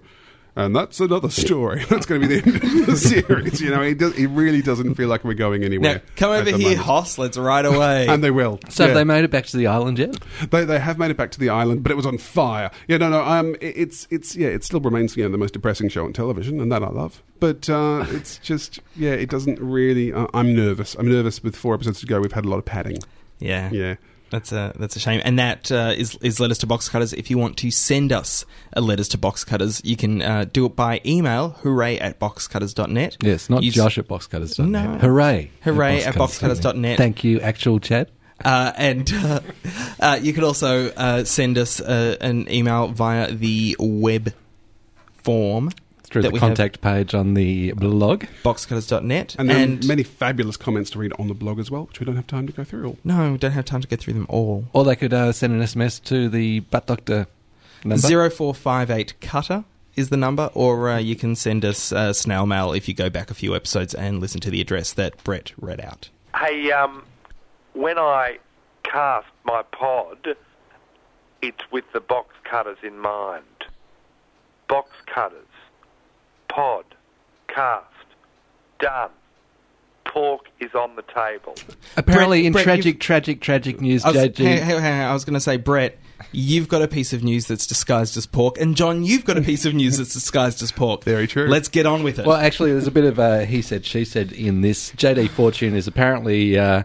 [0.57, 1.85] and that's another story.
[1.89, 3.61] That's going to be the end of the series.
[3.61, 5.95] You know, it, does, it really doesn't feel like we're going anywhere.
[5.95, 6.79] Now, come over here, moment.
[6.79, 7.19] Hoss.
[7.19, 8.07] Let's right away.
[8.15, 8.61] And they will.
[8.69, 8.89] So Yeah.
[8.89, 10.17] have they made it back to the island yet?
[10.51, 12.71] They, they have made it back to the island, but it was on fire.
[12.87, 13.23] Yeah, no, no.
[13.25, 16.13] Um, it, it's it's yeah, it still remains you know the most depressing show on
[16.13, 17.23] television, and that I love.
[17.41, 20.13] But uh, it's just yeah, it doesn't really.
[20.13, 20.95] Uh, I'm nervous.
[20.95, 22.21] I'm nervous with four episodes to go.
[22.21, 22.99] We've had a lot of padding.
[23.41, 23.71] yeah.
[23.73, 23.97] Yeah.
[24.35, 27.13] That's a that's a shame, and that uh, is is letters to box cutters.
[27.13, 30.67] If you want to send us a letters to box cutters, you can uh, do
[30.67, 31.51] it by email.
[31.63, 33.19] Hooray at boxcutters.net.
[33.21, 34.69] Yes, not Josh at boxcutters.net.
[34.69, 34.99] No.
[34.99, 35.53] Hooray.
[35.63, 36.99] Hooray at boxcutters.net.
[36.99, 38.11] Thank you, actual Chad.
[38.45, 39.41] Uh, and uh,
[40.01, 44.35] uh, you can also uh, send us uh, an email via the web
[45.23, 45.71] form
[46.15, 48.27] Through that the contact page on the blog.
[48.45, 49.35] boxcutters.net.
[49.37, 52.07] And, then And, many fabulous comments to read on the blog as well, which we
[52.07, 52.99] don't have time to go through all.
[53.03, 54.65] no, we don't have time to get through them all.
[54.73, 57.27] Or they could uh, send an SMS to the Butt Doctor
[57.85, 57.97] number.
[57.99, 59.65] Zero four five eight cutter
[59.97, 63.11] is the number, or uh, you can send us uh, snail mail if you go
[63.11, 66.11] back a few episodes and listen to the address that Brett read out.
[66.39, 67.03] Hey, um,
[67.73, 68.39] when I
[68.85, 70.37] cast my pod,
[71.43, 73.45] it's with the box cutters in mind.
[74.69, 75.47] Box cutters,
[76.55, 76.85] pod,
[77.49, 77.87] cast,
[78.79, 79.11] done.
[80.05, 81.57] Pork is on the table.
[81.97, 84.45] Apparently, Brett- in Brett, tragic, tragic, tragic news, I was, JG.
[84.45, 85.99] hang- hang- hang on, I was going to say, Brett,
[86.31, 89.43] you've got a piece of news that's disguised as pork, and John, you've got a
[89.43, 91.03] piece of news that's disguised as pork.
[91.03, 91.49] Very true.
[91.49, 92.27] Let's get on with it.
[92.27, 94.93] Well, actually, there's a bit of a he said, she said in this.
[94.93, 96.85] JD Fortune is apparently uh,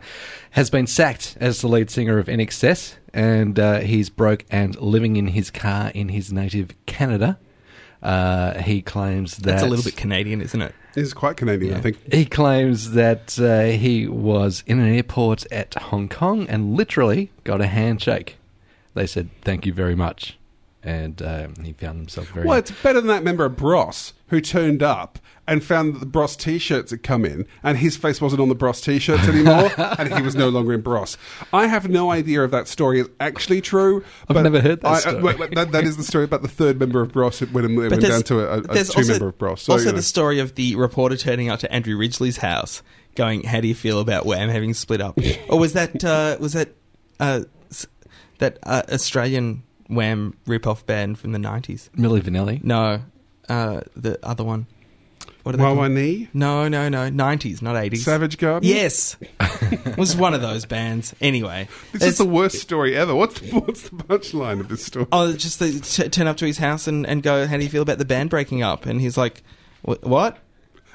[0.51, 5.17] has been sacked as the lead singer of INXS, and uh, he's broke and living
[5.17, 7.37] in his car in his native Canada.
[8.01, 10.73] Uh, he claims that that's a little bit Canadian, isn't it?
[10.93, 12.13] This is quite Canadian, I think.
[12.13, 17.61] He claims that uh, he was in an airport at Hong Kong and literally got
[17.61, 18.37] a handshake.
[18.93, 20.37] They said, "Thank you very much,"
[20.81, 22.47] and um, he found himself very.
[22.47, 25.19] Well, it's better than that member of Bros who turned up
[25.49, 28.55] and found that the Bros t-shirts had come in and his face wasn't on the
[28.55, 31.17] Bros t-shirts anymore and he was no longer in Bros.
[31.51, 34.03] I have no idea if that story is actually true.
[34.29, 35.23] I've but never heard that I- uh, story.
[35.23, 37.75] wait, wait, that, that is the story about the third member of Bros when it
[37.75, 39.63] went down to a, a, a two-member of Bros.
[39.63, 39.95] So, also, you know.
[39.97, 42.83] the story of the reporter turning up to Andrew Ridgeley's house,
[43.15, 45.17] going, "How do you feel about Wham having split up?"
[45.49, 46.69] or was that uh, was that
[47.19, 47.41] uh,
[48.37, 51.89] that uh, Australian Wham rip-off band from the nineties?
[51.97, 52.63] Milli Vanilli.
[52.63, 53.01] No,
[53.47, 54.67] uh, the other one.
[55.49, 55.91] What are they Wawa called?
[55.93, 56.27] Knee?
[56.33, 58.05] No, no, no, nineties, not eighties.
[58.05, 58.69] Savage Garden?
[58.69, 61.15] Yes, it was one of those bands.
[61.21, 63.15] Anyway, This is it's- the worst story ever.
[63.15, 65.07] What's, what's the punchline of this story?
[65.11, 67.69] Oh, just the, t- turn up to his house and, and go, how do you
[67.69, 68.85] feel about the band breaking up?
[68.85, 69.41] And he's like,
[69.81, 70.37] "Wh- what?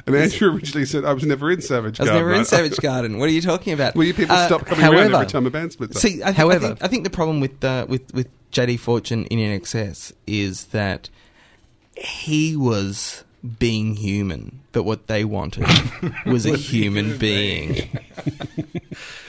[0.07, 2.27] And Andrew originally said, I was never in Savage I was Garden.
[2.29, 3.19] never in Savage Garden.
[3.19, 3.95] What are you talking about?
[3.95, 6.03] Will you people Uh, stop coming around however- every time a band splits up?
[6.03, 8.79] See, I, th- However- I, think, I think the problem with uh, with with JD
[8.81, 11.09] Fortune in INXS is that
[11.97, 13.25] he was
[13.59, 15.67] being human, but what they wanted
[16.27, 17.89] was a human being.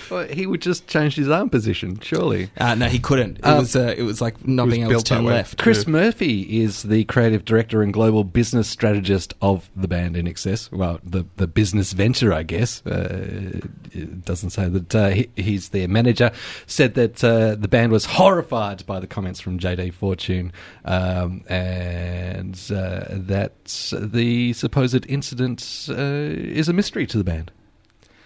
[0.09, 2.49] Well, he would just change his arm position, surely.
[2.57, 3.37] Uh, no, he couldn't.
[3.39, 5.57] It Um, was uh, it was like nothing else built that turned left.
[5.57, 10.71] Chris Murphy is the creative director and global business strategist of the band INXS.
[10.71, 12.85] Well, the, the business venture, I guess.
[12.85, 13.61] Uh,
[13.91, 16.31] it doesn't say that uh, he, he's their manager.
[16.67, 20.51] Said that uh, the band was horrified by the comments from JD Fortune
[20.83, 23.53] um, and uh, that
[23.93, 27.51] the supposed incident uh, is a mystery to the band.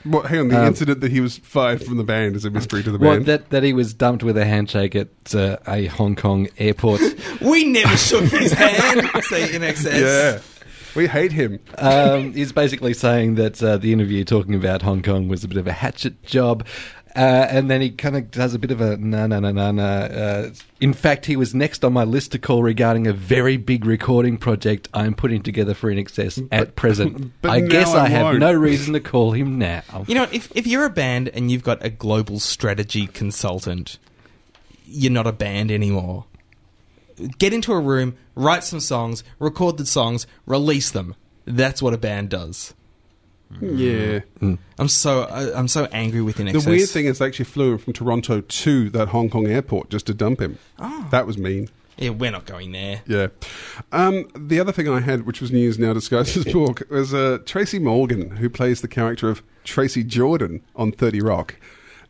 [0.06, 2.50] What, hang on, the Um, incident that he was fired from the band is a
[2.50, 3.26] mystery to the Well, band.
[3.26, 7.02] that, that he was dumped with a handshake at uh, a Hong Kong airport.
[7.42, 9.02] We never shook his hand.
[9.24, 10.00] Say INXS.
[10.02, 10.40] yeah.
[10.96, 11.60] We hate him.
[11.78, 15.58] um, he's basically saying that uh, the interview talking about Hong Kong was a bit
[15.58, 16.66] of a hatchet job.
[17.20, 19.72] Uh, and then he kind of does a bit of a no, no, no, no,
[19.72, 19.84] no.
[19.84, 23.84] Uh, in fact, he was next on my list to call regarding a very big
[23.84, 27.34] recording project I'm putting together for INXS at present.
[27.42, 30.06] but I guess I I have no reason to call him now.
[30.08, 34.00] You know, if if you're a band and you've got a global strategy consultant,
[34.86, 36.24] you're not a band anymore.
[37.38, 41.16] Get into a room, write some songs, record the songs, release them.
[41.44, 42.74] That's what a band does.
[43.62, 44.20] Yeah.
[44.42, 47.74] I'm so I- I'm so angry with In The weird thing is they actually flew
[47.74, 50.58] him from Toronto to that Hong Kong airport just to dump him.
[50.78, 51.08] Oh.
[51.12, 51.70] That was mean.
[51.98, 53.02] yeah, we're not going there.
[53.08, 53.28] Yeah.
[53.92, 57.40] Um, the other thing I had, which was news now disguised as book, was uh,
[57.46, 61.56] Tracy Morgan, who plays the character of Tracy Jordan on 30 Rock.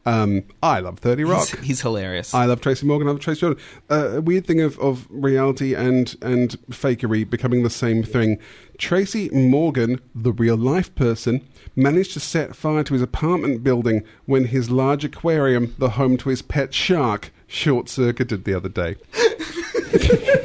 [0.06, 1.48] Um, I love 30 Rock.
[1.50, 2.34] He's, he's hilarious.
[2.34, 3.08] I love Tracy Morgan.
[3.08, 3.64] I love Tracy Jordan.
[3.90, 8.40] Uh, a weird thing of, of reality and and fakery becoming the same thing.
[8.78, 11.46] Tracy Morgan, the real life person,
[11.76, 16.30] managed to set fire to his apartment building when his large aquarium, the home to
[16.30, 18.96] his pet shark, short circuited the other day.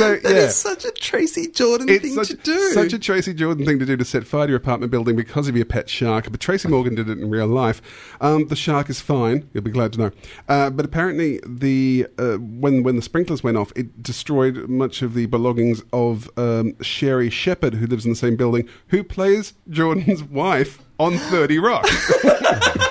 [0.00, 0.48] so That is yeah.
[0.48, 2.70] such a Tracy Jordan It's thing such, to do.
[2.72, 5.46] such a Tracy Jordan thing to do to set fire to your apartment building because
[5.48, 6.30] of your pet shark.
[6.30, 7.80] But Tracy Morgan did it in real life.
[8.20, 9.48] Um, the shark is fine.
[9.52, 10.10] You'll be glad to know.
[10.48, 15.14] Uh, but apparently, the uh, when when the sprinklers went off, it destroyed much of
[15.14, 20.22] the belongings of um, Sherri Shepherd, who lives in the same building, who plays Jordan's
[20.42, 21.86] wife on Thirty Rock.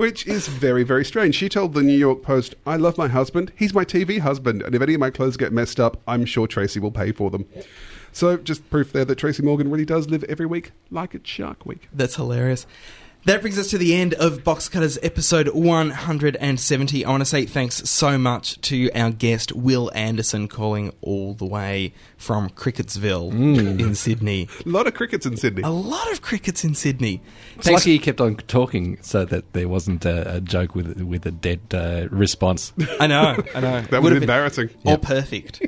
[0.00, 1.34] Which is very, very strange.
[1.34, 3.52] She told the New York Post, I love my husband.
[3.54, 4.62] He's my TV husband.
[4.62, 7.30] And if any of my clothes get messed up, I'm sure Tracy will pay for
[7.30, 7.44] them.
[8.10, 11.66] So, just proof there that Tracy Morgan really does live every week like it's Shark
[11.66, 11.86] Week.
[11.92, 12.66] That's hilarious.
[13.26, 17.04] That brings us to the end of Box Cutters episode 170.
[17.04, 21.44] I want to say thanks so much to our guest, Wil Anderson, calling all the
[21.44, 23.30] way from Cricketsville
[23.78, 24.48] in Sydney.
[24.64, 25.62] A lot of crickets in Sydney.
[25.62, 27.20] A lot of crickets in Sydney.
[27.56, 31.26] It's lucky he kept on talking so that there wasn't a, a joke with with
[31.26, 32.72] a dead uh, response.
[32.98, 33.80] I know, I know.
[33.90, 34.70] That was Would've been embarrassing.
[34.86, 35.60] All perfect.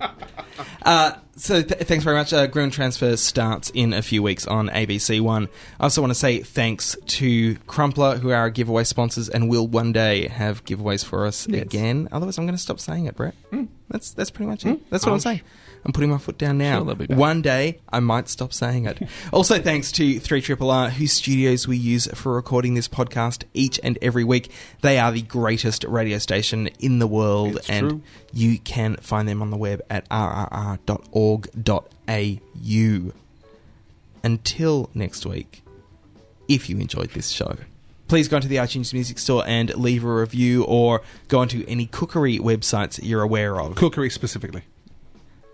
[0.82, 2.32] uh, so th- thanks very much.
[2.32, 5.48] Uh, Gruen Transfer starts in a few weeks on ABC One.
[5.78, 9.66] I also want to say thanks to Crumpler, who are our giveaway sponsors, and will
[9.66, 11.62] one day have giveaways for us Yes.
[11.62, 12.08] again.
[12.12, 13.34] Otherwise, I'm going to stop saying it, Brett.
[13.88, 14.88] That's that's pretty much it.
[14.90, 15.40] That's what I'm saying.
[15.84, 16.78] I'm putting my foot down now.
[16.78, 17.16] Sure, they'll be back.
[17.16, 19.00] One day, I might stop saying it.
[19.32, 23.80] also, thanks to 3 Triple R, whose studios we use for recording this podcast each
[23.82, 24.50] and every week.
[24.82, 28.02] They are the greatest radio station in the world, It's and true.
[28.32, 30.80] you can find them on the web at rrr.org.au.
[34.22, 35.62] Until next week,
[36.46, 37.56] if you enjoyed this show,
[38.08, 41.86] please go into the iTunes Music Store and leave a review, or go onto any
[41.86, 44.62] cookery websites you're aware of, Cookery specifically.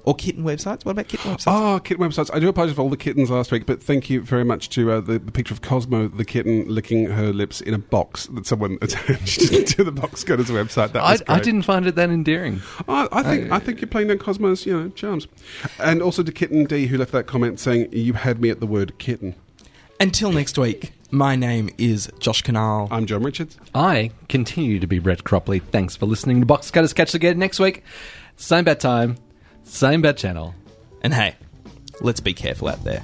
[0.07, 0.85] Or kitten websites.
[0.85, 1.45] What about kitten websites?
[1.49, 2.31] Oh, kitten websites.
[2.33, 4.93] I do apologize for all the kittens last week, but thank you very much to
[4.93, 8.47] uh, the, the picture of Cosmo, the kitten, licking her lips in a box that
[8.47, 9.41] someone attached
[9.77, 10.93] to the box cutters website.
[10.93, 11.43] That I, was I great.
[11.43, 12.63] didn't find it that endearing.
[12.89, 15.27] I, I think I think you're playing down Cosmo's you know charms,
[15.81, 18.67] and also to Kitten D who left that comment saying you had me at the
[18.67, 19.35] word kitten.
[19.99, 22.87] Until next week, my name is Josh Kinal.
[22.93, 23.57] I'm John Richards.
[23.75, 25.61] I continue to be Brett Cropley.
[25.63, 26.93] Thanks for listening to Box Cutters.
[26.93, 27.83] Catch us again next week.
[28.37, 29.17] Same bad time,
[29.67, 30.55] same bad channel.
[31.03, 31.37] And hey,
[32.01, 33.03] let's be careful out there.